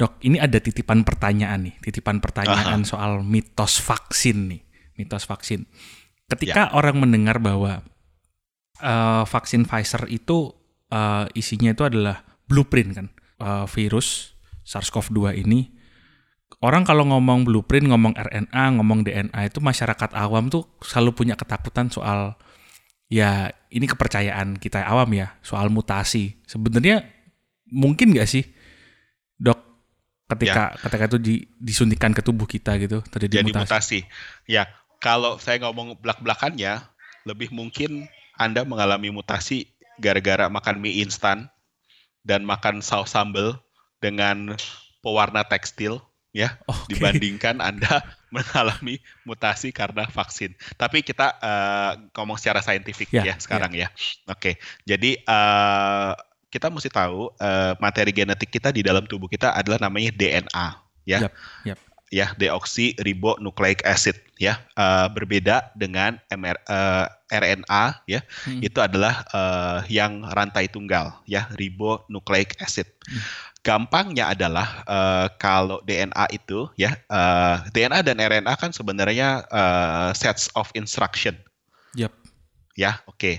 [0.00, 2.88] Dok, ini ada titipan pertanyaan nih, titipan pertanyaan Aha.
[2.88, 4.64] soal mitos vaksin nih,
[4.96, 5.68] mitos vaksin.
[6.24, 6.72] Ketika ya.
[6.72, 7.84] orang mendengar bahwa
[8.80, 10.56] uh, vaksin Pfizer itu
[10.88, 13.06] uh, isinya itu adalah blueprint kan,
[13.44, 14.32] uh, virus
[14.64, 15.68] SARS-CoV-2 ini,
[16.64, 21.92] orang kalau ngomong blueprint, ngomong RNA, ngomong DNA itu masyarakat awam tuh selalu punya ketakutan
[21.92, 22.40] soal
[23.12, 26.40] ya ini kepercayaan kita awam ya soal mutasi.
[26.48, 27.04] Sebenarnya
[27.68, 28.48] mungkin nggak sih,
[29.36, 29.69] dok
[30.34, 30.78] ketika ya.
[30.86, 33.66] ketika itu di, disuntikan ke tubuh kita gitu terjadi Jadi mutasi.
[33.66, 34.00] mutasi.
[34.46, 34.70] Ya,
[35.02, 36.80] kalau saya ngomong belak-belakannya,
[37.26, 38.06] lebih mungkin
[38.38, 39.68] Anda mengalami mutasi
[40.00, 41.52] gara-gara makan mie instan
[42.24, 43.60] dan makan saus sambal
[44.00, 44.56] dengan
[45.04, 46.96] pewarna tekstil ya okay.
[46.96, 48.00] dibandingkan Anda
[48.34, 50.54] mengalami mutasi karena vaksin.
[50.78, 53.90] Tapi kita uh, ngomong secara saintifik yeah, ya sekarang yeah.
[53.90, 54.32] ya.
[54.32, 54.38] Oke.
[54.38, 54.54] Okay.
[54.86, 56.14] Jadi uh,
[56.50, 60.66] kita mesti tahu uh, materi genetik kita di dalam tubuh kita adalah namanya DNA
[61.06, 61.18] ya.
[61.24, 61.32] Yep,
[61.64, 61.78] yep.
[62.10, 68.66] ya deoksiribonucleic acid ya uh, berbeda dengan MR, uh, RNA ya hmm.
[68.66, 72.90] itu adalah uh, yang rantai tunggal ya ribonucleic acid.
[73.06, 73.22] Hmm.
[73.62, 80.50] Gampangnya adalah uh, kalau DNA itu ya uh, DNA dan RNA kan sebenarnya uh, sets
[80.58, 81.38] of instruction.
[81.94, 82.10] Yep.
[82.80, 83.20] Ya, oke.
[83.20, 83.34] Okay.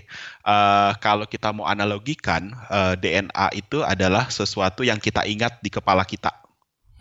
[0.46, 6.06] Uh, kalau kita mau analogikan, uh, DNA itu adalah sesuatu yang kita ingat di kepala
[6.06, 6.30] kita,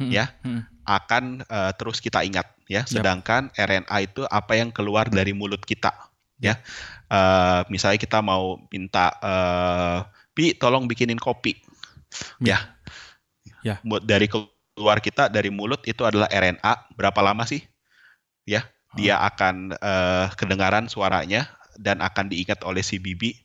[0.00, 0.09] hmm.
[0.09, 0.64] ya, hmm.
[0.88, 2.88] akan uh, terus kita ingat, ya.
[2.88, 3.85] Sedangkan yep.
[3.85, 5.92] RNA itu apa yang keluar dari mulut kita,
[6.40, 6.57] ya.
[7.12, 11.61] Uh, misalnya kita mau minta, uh, pi, tolong bikinin kopi,
[12.40, 12.57] ya.
[13.61, 13.76] Ya.
[13.85, 14.00] ya.
[14.00, 16.96] Dari keluar kita dari mulut itu adalah RNA.
[16.96, 17.61] Berapa lama sih?
[18.48, 18.64] Ya,
[18.96, 23.37] dia akan uh, kedengaran suaranya dan akan diingat oleh si bibi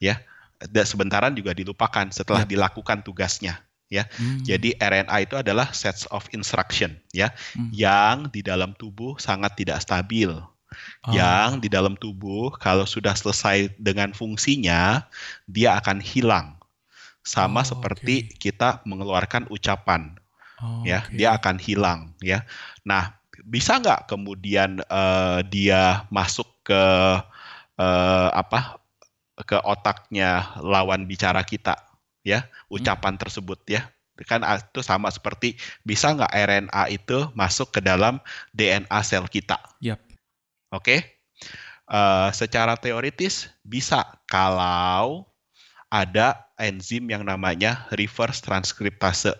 [0.00, 0.20] ya
[0.60, 2.56] dan sebentaran juga dilupakan setelah ya.
[2.56, 3.60] dilakukan tugasnya
[3.92, 4.08] ya.
[4.16, 4.42] Hmm.
[4.42, 7.70] Jadi RNA itu adalah sets of instruction ya hmm.
[7.70, 10.32] yang di dalam tubuh sangat tidak stabil.
[10.32, 11.12] Oh.
[11.14, 15.06] Yang di dalam tubuh kalau sudah selesai dengan fungsinya
[15.46, 16.56] dia akan hilang.
[17.26, 18.50] Sama oh, seperti okay.
[18.50, 20.14] kita mengeluarkan ucapan.
[20.56, 21.20] Oh, ya, okay.
[21.20, 22.46] dia akan hilang ya.
[22.86, 23.12] Nah,
[23.44, 26.82] bisa nggak kemudian uh, dia masuk ke
[27.80, 28.80] uh, apa
[29.44, 31.76] ke otaknya lawan bicara kita
[32.24, 33.22] ya ucapan hmm.
[33.22, 33.86] tersebut ya
[34.24, 38.16] kan itu sama seperti bisa nggak RNA itu masuk ke dalam
[38.56, 40.00] DNA sel kita yep.
[40.72, 41.20] oke okay?
[41.92, 45.28] uh, eh, secara teoritis bisa kalau
[45.92, 49.36] ada enzim yang namanya reverse transkriptase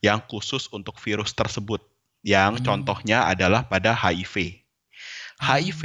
[0.00, 1.84] yang khusus untuk virus tersebut
[2.24, 2.64] yang hmm.
[2.64, 4.65] contohnya adalah pada HIV
[5.36, 5.82] HIV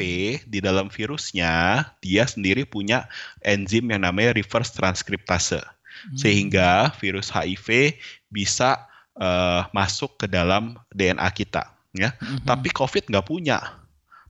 [0.48, 3.08] di dalam virusnya dia sendiri punya
[3.44, 6.18] enzim yang namanya reverse transkriptase hmm.
[6.18, 8.00] sehingga virus HIV
[8.32, 8.88] bisa
[9.20, 12.48] uh, masuk ke dalam DNA kita ya hmm.
[12.48, 13.60] tapi COVID nggak punya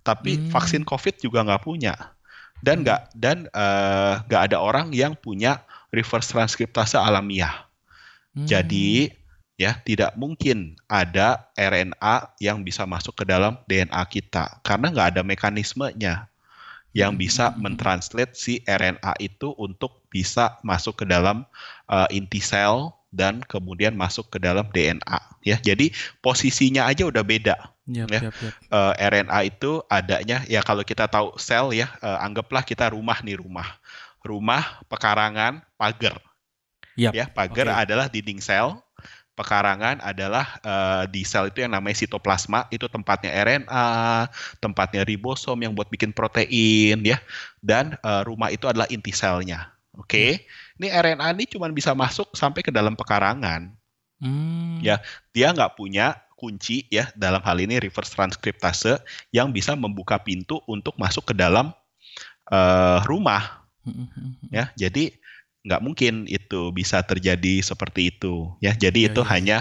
[0.01, 0.49] tapi hmm.
[0.49, 1.93] vaksin COVID juga nggak punya
[2.65, 3.13] dan nggak hmm.
[3.17, 5.61] dan eh, nggak uh, ada orang yang punya
[5.93, 7.69] reverse transkriptase alamiah
[8.33, 8.49] hmm.
[8.49, 9.13] jadi
[9.61, 15.21] ya tidak mungkin ada RNA yang bisa masuk ke dalam DNA kita karena nggak ada
[15.21, 16.25] mekanismenya
[16.97, 17.61] yang bisa hmm.
[17.61, 21.45] mentranslate si RNA itu untuk bisa masuk ke dalam
[21.85, 25.93] uh, inti sel dan kemudian masuk ke dalam DNA ya jadi
[26.25, 28.53] posisinya aja udah beda yep, ya yep, yep.
[28.73, 33.37] Uh, RNA itu adanya ya kalau kita tahu sel ya uh, anggaplah kita rumah nih
[33.37, 33.67] rumah
[34.25, 36.17] rumah pekarangan pagar
[36.97, 37.13] yep.
[37.15, 37.83] ya pagar okay.
[37.87, 38.79] adalah dinding sel
[39.41, 43.89] pekarangan adalah uh, di sel itu yang namanya sitoplasma itu tempatnya RNA,
[44.61, 47.17] tempatnya ribosom yang buat bikin protein ya,
[47.65, 49.73] dan uh, rumah itu adalah inti selnya.
[49.97, 50.29] Oke, okay?
[50.37, 50.77] hmm.
[50.77, 53.73] ini RNA ini cuma bisa masuk sampai ke dalam pekarangan.
[54.21, 54.77] Hmm.
[54.85, 55.01] Ya,
[55.33, 59.01] dia nggak punya kunci ya dalam hal ini reverse transkriptase
[59.33, 61.73] yang bisa membuka pintu untuk masuk ke dalam
[62.53, 63.65] uh, rumah.
[63.81, 65.09] Hmm, hmm, ya, jadi
[65.61, 69.29] nggak mungkin itu bisa terjadi seperti itu ya jadi ya, itu ya.
[69.29, 69.57] hanya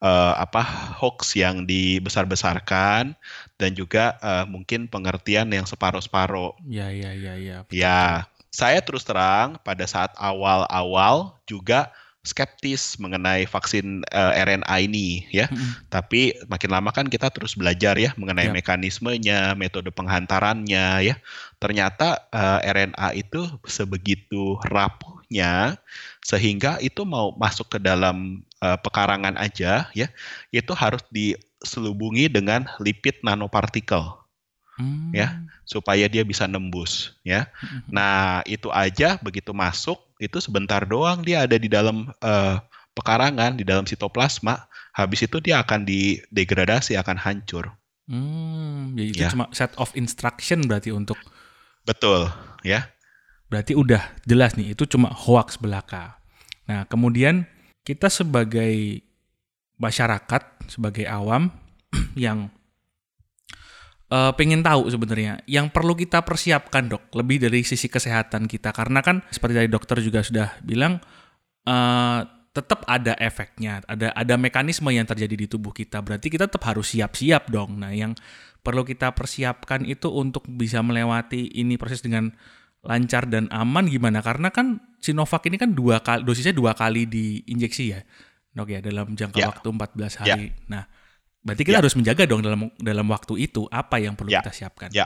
[0.00, 0.64] uh, apa
[0.96, 3.12] hoax yang dibesar-besarkan
[3.60, 9.58] dan juga uh, mungkin pengertian yang separuh-separuh ya ya ya ya ya saya terus terang
[9.66, 11.90] pada saat awal-awal juga
[12.24, 15.46] skeptis mengenai vaksin uh, eh, RNA ini ya.
[15.46, 15.92] Mm-hmm.
[15.92, 18.56] Tapi makin lama kan kita terus belajar ya mengenai yep.
[18.56, 21.14] mekanismenya, metode penghantarannya ya.
[21.60, 24.56] Ternyata uh, RNA itu sebegitu
[26.22, 30.08] sehingga itu mau masuk ke dalam uh, pekarangan aja ya,
[30.54, 34.24] itu harus diselubungi dengan lipid nanopartikel
[34.78, 35.10] hmm.
[35.14, 37.48] ya supaya dia bisa nembus ya.
[37.60, 37.80] Hmm.
[37.90, 42.56] Nah itu aja begitu masuk itu sebentar doang dia ada di dalam uh,
[42.94, 44.66] pekarangan di dalam sitoplasma.
[44.94, 47.74] Habis itu dia akan didegradasi akan hancur.
[48.06, 49.30] Hmm, jadi itu ya.
[49.32, 51.18] cuma set of instruction berarti untuk.
[51.82, 52.30] Betul
[52.62, 52.86] ya.
[53.48, 56.18] Berarti udah jelas nih itu cuma hoax belaka.
[56.66, 57.44] Nah kemudian
[57.84, 59.04] kita sebagai
[59.76, 61.52] masyarakat sebagai awam
[62.16, 62.48] yang
[64.08, 68.72] uh, pengen tahu sebenarnya yang perlu kita persiapkan dok lebih dari sisi kesehatan kita.
[68.72, 70.98] Karena kan seperti tadi dokter juga sudah bilang
[71.68, 72.20] uh,
[72.54, 76.00] tetap ada efeknya ada ada mekanisme yang terjadi di tubuh kita.
[76.00, 77.82] Berarti kita tetap harus siap-siap dong.
[77.82, 78.14] Nah yang
[78.64, 82.32] perlu kita persiapkan itu untuk bisa melewati ini proses dengan
[82.84, 87.84] lancar dan aman gimana karena kan Sinovac ini kan dua kali dosisnya dua kali diinjeksi
[87.90, 88.00] ya
[88.54, 89.48] dok ya dalam jangka ya.
[89.50, 90.62] waktu 14 hari ya.
[90.70, 90.84] nah
[91.44, 91.80] Berarti kita ya.
[91.84, 94.40] harus menjaga dong dalam dalam waktu itu apa yang perlu ya.
[94.40, 94.90] kita siapkan.
[94.90, 95.04] Ya.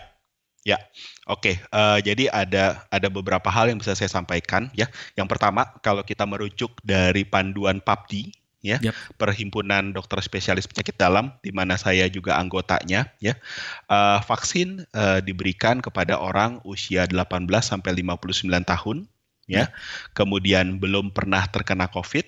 [0.66, 0.76] Ya,
[1.24, 1.54] oke.
[1.54, 1.54] Okay.
[1.72, 4.90] Uh, eh, jadi ada ada beberapa hal yang bisa saya sampaikan ya.
[5.16, 8.94] Yang pertama, kalau kita merujuk dari panduan PAPDI ya yep.
[9.14, 13.38] perhimpunan dokter spesialis penyakit dalam di mana saya juga anggotanya ya
[13.86, 19.06] uh, vaksin uh, diberikan kepada orang usia 18 sampai 59 tahun
[19.46, 19.70] ya yep.
[20.18, 22.26] kemudian belum pernah terkena covid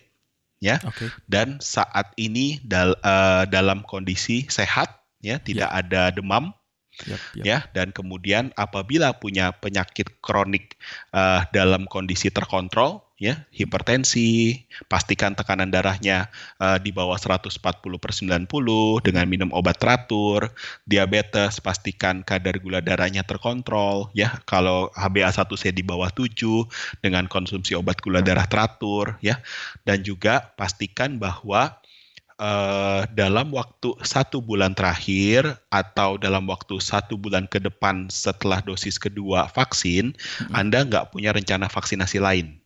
[0.62, 1.10] ya okay.
[1.26, 5.78] dan saat ini dal uh, dalam kondisi sehat ya tidak yep.
[5.82, 6.54] ada demam
[7.06, 7.44] Yep, yep.
[7.46, 10.76] ya dan kemudian apabila punya penyakit kronik
[11.16, 14.56] uh, dalam kondisi terkontrol ya hipertensi
[14.88, 17.60] pastikan tekanan darahnya uh, di bawah 140
[18.00, 18.48] per 90
[19.04, 20.48] dengan minum obat teratur
[20.88, 26.32] diabetes pastikan kadar gula darahnya terkontrol ya kalau HbA1c di bawah 7
[27.04, 29.36] dengan konsumsi obat gula darah teratur ya
[29.84, 31.76] dan juga pastikan bahwa
[32.40, 38.96] uh, dalam waktu satu bulan terakhir atau dalam waktu satu bulan ke depan setelah dosis
[38.96, 40.56] kedua vaksin, hmm.
[40.56, 42.59] Anda nggak punya rencana vaksinasi lain.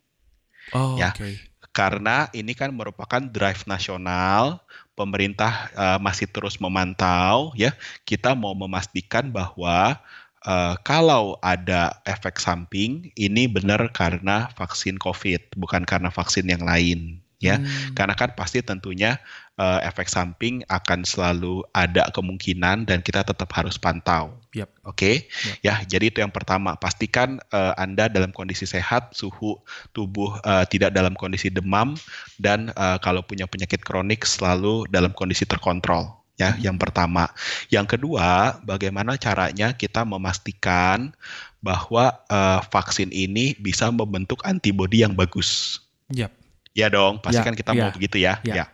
[0.72, 1.12] Oh, ya.
[1.12, 1.36] Okay.
[1.74, 4.62] Karena ini kan merupakan drive nasional,
[4.94, 7.74] pemerintah uh, masih terus memantau ya.
[8.06, 9.98] Kita mau memastikan bahwa
[10.46, 17.18] uh, kalau ada efek samping ini benar karena vaksin COVID, bukan karena vaksin yang lain
[17.42, 17.58] ya.
[17.58, 17.92] Hmm.
[17.98, 19.18] Karena kan pasti tentunya
[19.58, 24.34] uh, efek samping akan selalu ada kemungkinan dan kita tetap harus pantau.
[24.54, 24.70] Yep.
[24.86, 25.14] Oke, okay?
[25.26, 25.66] yep.
[25.66, 25.74] ya.
[25.96, 26.78] Jadi itu yang pertama.
[26.78, 29.58] Pastikan uh, Anda dalam kondisi sehat, suhu
[29.90, 31.98] tubuh uh, tidak dalam kondisi demam,
[32.38, 36.10] dan uh, kalau punya penyakit kronik selalu dalam kondisi terkontrol.
[36.34, 36.66] Ya, hmm.
[36.66, 37.30] yang pertama.
[37.70, 41.14] Yang kedua, bagaimana caranya kita memastikan
[41.62, 45.78] bahwa uh, vaksin ini bisa membentuk antibodi yang bagus.
[46.10, 46.43] Yep.
[46.74, 48.42] Ya dong, pasti ya, kan kita ya, mau begitu ya.
[48.42, 48.54] Ya.
[48.54, 48.64] ya.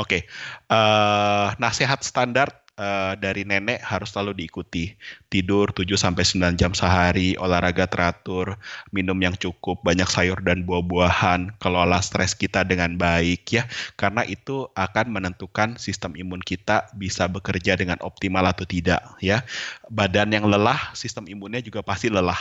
[0.00, 0.24] Oke.
[0.24, 0.32] Okay.
[0.72, 2.48] Uh, nasihat standar
[2.80, 4.96] uh, dari nenek harus selalu diikuti.
[5.28, 8.56] Tidur 7 sampai 9 jam sehari, olahraga teratur,
[8.90, 13.68] minum yang cukup, banyak sayur dan buah-buahan, kelola stres kita dengan baik ya.
[14.00, 19.44] Karena itu akan menentukan sistem imun kita bisa bekerja dengan optimal atau tidak ya.
[19.92, 22.40] Badan yang lelah, sistem imunnya juga pasti lelah.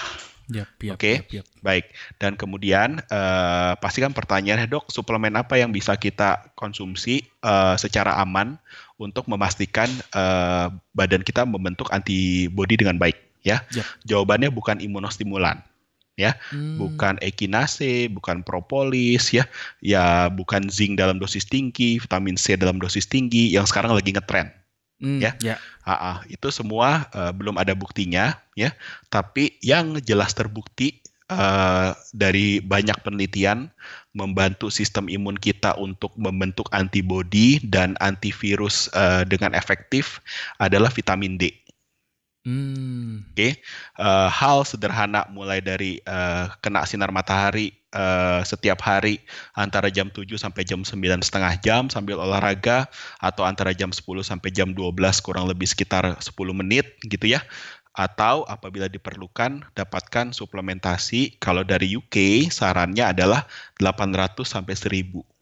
[0.50, 1.16] Yep, yep, Oke, okay?
[1.30, 1.46] yep, yep.
[1.62, 1.86] baik.
[2.18, 8.58] Dan kemudian uh, pastikan pertanyaannya dok, suplemen apa yang bisa kita konsumsi uh, secara aman
[8.98, 9.86] untuk memastikan
[10.18, 13.62] uh, badan kita membentuk antibodi dengan baik, ya?
[13.78, 13.86] Yep.
[14.10, 15.62] Jawabannya bukan imunostimulan,
[16.18, 16.82] ya, hmm.
[16.82, 19.46] bukan ekinase, bukan propolis, ya,
[19.86, 24.50] ya bukan zinc dalam dosis tinggi, vitamin C dalam dosis tinggi, yang sekarang lagi ngetren
[25.00, 25.56] Mm, ya, ya.
[25.88, 28.76] Aa, itu semua uh, belum ada buktinya, ya.
[29.08, 31.00] Tapi yang jelas terbukti
[31.32, 33.72] uh, dari banyak penelitian
[34.12, 40.20] membantu sistem imun kita untuk membentuk antibodi dan antivirus uh, dengan efektif
[40.60, 41.56] adalah vitamin D.
[42.44, 43.24] Hmm.
[43.32, 43.52] Oke, okay.
[44.00, 49.22] uh, hal sederhana mulai dari uh, kena sinar matahari uh, setiap hari
[49.58, 52.90] antara jam 7 sampai jam 9 setengah jam sambil olahraga
[53.22, 54.94] atau antara jam 10 sampai jam 12
[55.26, 57.42] kurang lebih sekitar 10 menit gitu ya.
[57.94, 61.36] Atau apabila diperlukan dapatkan suplementasi.
[61.42, 63.44] Kalau dari UK sarannya adalah
[63.82, 65.40] 800 sampai 1000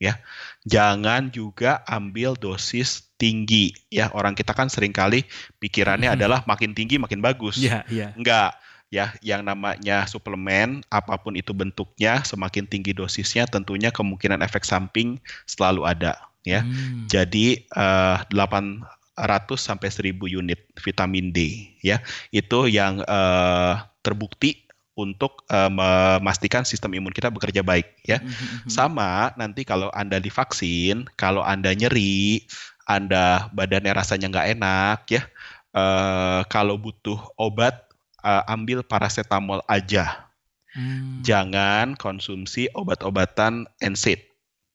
[0.00, 0.16] ya
[0.64, 3.76] jangan juga ambil dosis tinggi.
[3.92, 5.28] Ya orang kita kan sering kali
[5.60, 6.16] pikirannya hmm.
[6.16, 7.60] adalah makin tinggi makin bagus.
[7.60, 8.16] Ya, ya.
[8.16, 8.56] enggak
[8.90, 15.22] ya yang namanya suplemen apa pun itu bentuknya semakin tinggi dosisnya tentunya kemungkinan efek samping
[15.46, 16.64] selalu ada ya.
[16.64, 17.06] Hmm.
[17.06, 22.02] Jadi uh, eh, 800 sampai 1000 unit vitamin D ya.
[22.34, 24.66] Itu yang uh, terbukti
[24.98, 28.20] untuk uh, memastikan sistem imun kita bekerja baik ya.
[28.20, 28.70] Hmm, hmm, hmm.
[28.70, 32.44] Sama nanti kalau Anda divaksin, kalau Anda nyeri,
[32.84, 35.22] Anda badannya rasanya nggak enak ya.
[35.70, 37.89] Uh, kalau butuh obat
[38.24, 40.30] uh, ambil paracetamol aja.
[40.70, 41.20] Hmm.
[41.26, 44.30] Jangan konsumsi obat-obatan NSAID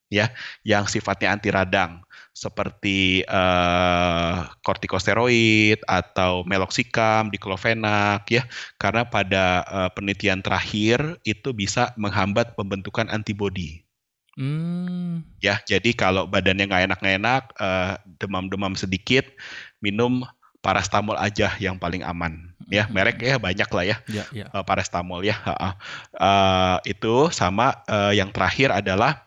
[0.06, 0.30] ya
[0.62, 1.98] yang sifatnya anti radang
[2.36, 8.44] seperti uh, kortikosteroid atau meloxicam, diclofenac ya
[8.76, 13.82] karena pada uh, penelitian terakhir itu bisa menghambat pembentukan antibodi.
[14.36, 15.24] Hmm.
[15.40, 19.24] Ya, jadi kalau badannya nggak enak-enak, uh, demam-demam sedikit,
[19.80, 20.28] minum
[20.60, 24.46] parastamol aja yang paling aman ya merek ya banyak lah ya, ya, ya.
[24.50, 25.38] Uh, parastamol ya
[26.18, 29.26] uh, itu sama uh, yang terakhir adalah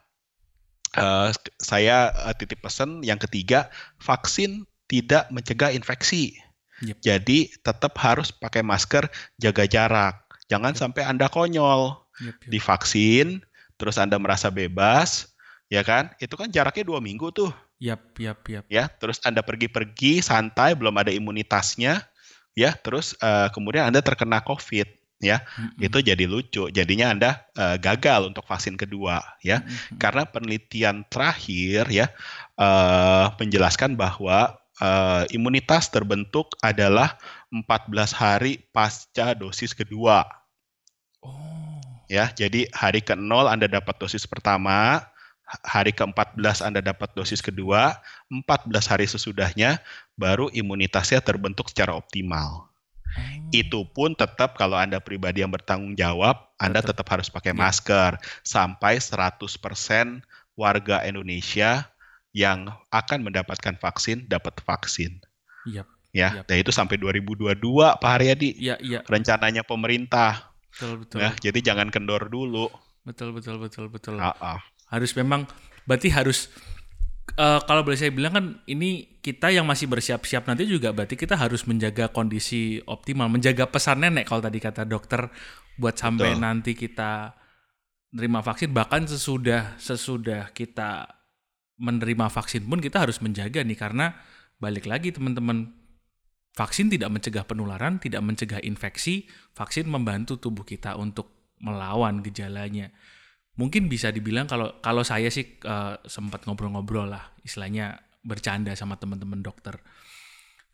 [0.99, 3.71] uh, saya uh, titip pesan yang ketiga
[4.03, 6.35] vaksin tidak mencegah infeksi
[6.83, 6.99] yep.
[6.99, 9.07] jadi tetap harus pakai masker
[9.39, 10.15] jaga jarak
[10.51, 10.79] jangan yep.
[10.79, 12.49] sampai anda konyol yep, yep.
[12.51, 13.39] divaksin
[13.79, 15.31] terus anda merasa bebas
[15.71, 18.67] ya kan itu kan jaraknya dua minggu tuh Yap, yap, yap.
[18.67, 22.08] Ya, terus Anda pergi-pergi santai, belum ada imunitasnya,
[22.59, 24.99] ya, terus uh, kemudian Anda terkena COVID.
[25.19, 25.83] ya mm-hmm.
[25.83, 29.99] itu jadi lucu jadinya anda uh, gagal untuk vaksin kedua ya mm-hmm.
[29.99, 32.07] karena penelitian terakhir ya
[32.55, 37.19] uh, menjelaskan bahwa uh, imunitas terbentuk adalah
[37.51, 40.23] 14 hari pasca dosis kedua
[41.19, 41.83] oh.
[42.07, 45.03] ya jadi hari ke 0 anda dapat dosis pertama
[45.65, 47.97] hari ke-14 Anda dapat dosis kedua,
[48.29, 49.81] 14 hari sesudahnya
[50.19, 52.67] baru imunitasnya terbentuk secara optimal.
[53.15, 53.47] Hmm.
[53.55, 57.57] Itu pun tetap kalau Anda pribadi yang bertanggung jawab, Anda tetap, tetap harus pakai ya.
[57.57, 58.11] masker
[58.43, 59.39] sampai 100%
[60.59, 61.87] warga Indonesia
[62.35, 65.23] yang akan mendapatkan vaksin dapat vaksin.
[65.65, 65.87] Yep.
[66.09, 66.49] Ya, yep.
[66.49, 67.53] dan itu sampai 2022
[68.01, 68.57] Pak Haryadi.
[68.57, 69.05] Ya, ya.
[69.05, 70.51] Rencananya pemerintah.
[70.73, 71.17] Betul, betul.
[71.21, 72.69] Ya, jadi jangan kendor dulu.
[73.05, 74.17] Betul, betul, betul, betul.
[74.17, 74.57] Uh -uh.
[74.89, 75.45] Harus memang
[75.85, 76.49] berarti harus
[77.39, 81.39] uh, kalau boleh saya bilang kan ini kita yang masih bersiap-siap nanti juga berarti kita
[81.39, 85.31] harus menjaga kondisi optimal, menjaga pesan nenek kalau tadi kata dokter
[85.79, 86.43] buat sampai Betul.
[86.43, 87.39] nanti kita
[88.11, 91.07] menerima vaksin bahkan sesudah sesudah kita
[91.79, 94.19] menerima vaksin pun kita harus menjaga nih karena
[94.59, 95.71] balik lagi teman-teman
[96.59, 102.91] vaksin tidak mencegah penularan, tidak mencegah infeksi, vaksin membantu tubuh kita untuk melawan gejalanya
[103.59, 109.43] mungkin bisa dibilang kalau kalau saya sih uh, sempat ngobrol-ngobrol lah istilahnya bercanda sama teman-teman
[109.43, 109.75] dokter.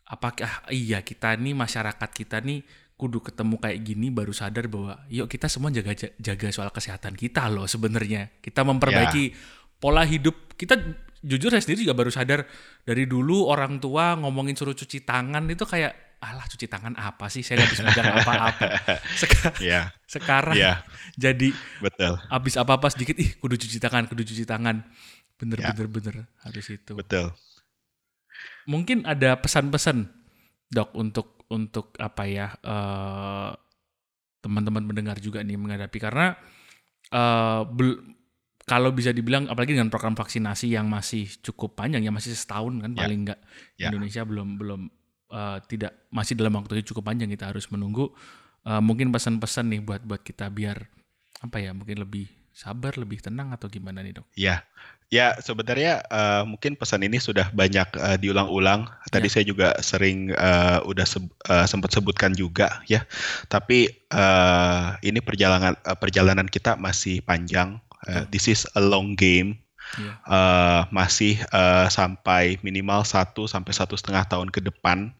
[0.06, 2.62] Apakah iya kita nih masyarakat kita nih
[2.94, 7.50] kudu ketemu kayak gini baru sadar bahwa yuk kita semua jaga jaga soal kesehatan kita
[7.50, 8.38] loh sebenarnya.
[8.38, 9.78] Kita memperbaiki yeah.
[9.82, 10.54] pola hidup.
[10.54, 10.78] Kita
[11.26, 12.46] jujur saya sendiri juga baru sadar
[12.86, 17.44] dari dulu orang tua ngomongin suruh cuci tangan itu kayak alah cuci tangan apa sih
[17.44, 18.34] saya nggak bisa megang apa-apa
[19.20, 19.92] Seka yeah.
[20.08, 20.80] sekarang yeah.
[21.14, 21.52] jadi
[21.84, 24.80] betul habis apa-apa sedikit ih kudu cuci tangan kudu cuci tangan
[25.36, 25.70] bener yeah.
[25.76, 27.36] bener bener harus itu betul
[28.64, 30.08] mungkin ada pesan-pesan
[30.72, 33.54] dok untuk untuk apa ya uh,
[34.42, 36.34] teman-teman mendengar juga nih menghadapi karena
[37.14, 37.62] uh,
[38.66, 42.90] kalau bisa dibilang apalagi dengan program vaksinasi yang masih cukup panjang ya masih setahun kan
[42.96, 43.00] yeah.
[43.06, 43.40] paling enggak
[43.78, 43.90] yeah.
[43.94, 44.80] Indonesia belum belum
[45.30, 48.10] uh, tidak masih dalam waktu yang cukup panjang kita harus menunggu
[48.66, 50.86] uh, mungkin pesan-pesan nih buat buat kita biar
[51.44, 54.26] apa ya mungkin lebih sabar lebih tenang atau gimana nih dok?
[54.32, 54.64] Ya,
[55.12, 58.88] ya sebenarnya uh, mungkin pesan ini sudah banyak uh, diulang-ulang.
[59.12, 59.32] Tadi ya.
[59.36, 63.04] saya juga sering uh, udah se uh, sempat sebutkan juga ya.
[63.52, 67.76] Tapi uh, ini perjalanan uh, perjalanan kita masih panjang.
[68.08, 69.60] Uh, this is a long game
[69.94, 70.02] yeah.
[70.06, 70.14] Iya.
[70.26, 75.14] uh, masih uh, sampai minimal satu sampai satu setengah tahun ke depan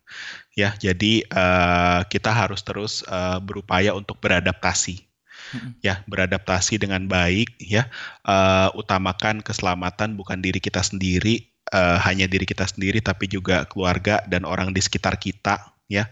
[0.59, 5.07] ya jadi uh, kita harus terus uh, berupaya untuk beradaptasi
[5.55, 5.71] mm-hmm.
[5.85, 7.87] ya beradaptasi dengan baik ya
[8.27, 14.23] uh, utamakan keselamatan bukan diri kita sendiri uh, hanya diri kita sendiri tapi juga keluarga
[14.27, 16.11] dan orang di sekitar kita ya.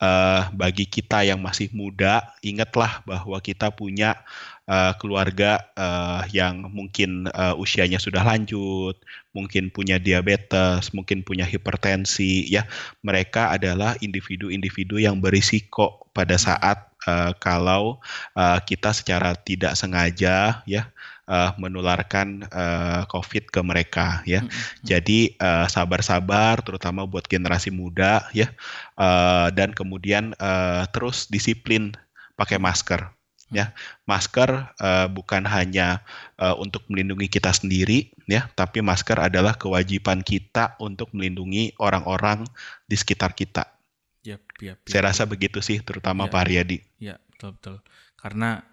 [0.00, 4.20] Uh, bagi kita yang masih muda ingatlah bahwa kita punya
[4.68, 8.96] uh, keluarga uh, yang mungkin uh, usianya sudah lanjut,
[9.32, 12.68] mungkin punya diabetes, mungkin punya hipertensi, ya.
[13.04, 18.00] Mereka adalah individu-individu yang berisiko pada saat uh, kalau
[18.36, 20.92] uh, kita secara tidak sengaja, ya
[21.28, 24.44] uh, menularkan uh, COVID ke mereka ya.
[24.44, 24.84] Mm-hmm.
[24.84, 28.52] Jadi uh, sabar-sabar terutama buat generasi muda ya.
[28.96, 31.92] Uh, dan kemudian uh, terus disiplin
[32.34, 33.10] pakai masker
[33.52, 33.70] ya.
[34.04, 36.02] Masker uh, bukan hanya
[36.40, 42.44] uh, untuk melindungi kita sendiri ya tapi masker adalah kewajiban kita untuk melindungi orang-orang
[42.88, 43.70] di sekitar kita.
[44.24, 46.32] Yep, yep, yep, saya rasa begitu sih terutama yep.
[46.32, 46.78] Pak Haryadi.
[46.96, 47.76] Ya betul betul.
[48.16, 48.64] Karena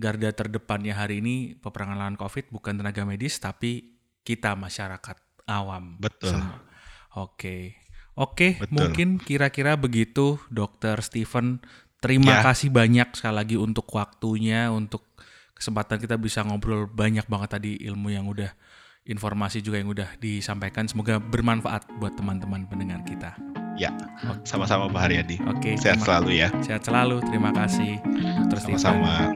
[0.00, 6.32] garda terdepannya hari ini peperangan lawan COVID bukan tenaga medis tapi kita masyarakat awam betul
[6.32, 6.64] semua.
[7.20, 7.80] oke
[8.20, 11.64] Oke, mungkin kira-kira begitu, Dokter Stephen.
[12.04, 12.52] Terima ya.
[12.52, 15.08] kasih banyak sekali lagi untuk waktunya, untuk
[15.56, 18.52] kesempatan kita bisa ngobrol banyak banget tadi ilmu yang udah
[19.08, 20.84] informasi juga yang udah disampaikan.
[20.84, 23.36] Semoga bermanfaat buat teman-teman pendengar kita.
[23.80, 23.88] Ya,
[24.44, 25.40] sama-sama Pak Haryadi.
[25.48, 26.52] Oke, sehat selalu ya.
[26.60, 27.24] Sehat selalu.
[27.24, 27.96] Terima kasih,
[28.52, 29.32] Sama-sama.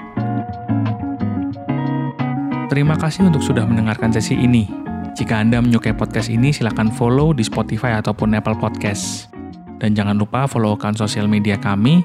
[2.74, 4.66] Terima kasih untuk sudah mendengarkan sesi ini.
[5.14, 9.30] Jika Anda menyukai podcast ini, silakan follow di Spotify ataupun Apple Podcast.
[9.78, 12.02] Dan jangan lupa follow akun sosial media kami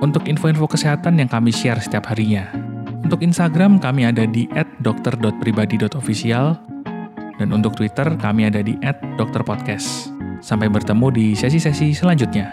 [0.00, 2.48] untuk info-info kesehatan yang kami share setiap harinya.
[3.04, 4.48] Untuk Instagram kami ada di
[4.80, 6.56] @dokter.pribadi.official
[7.36, 8.80] dan untuk Twitter kami ada di
[9.20, 10.16] @dokterpodcast.
[10.40, 12.48] Sampai bertemu di sesi-sesi selanjutnya.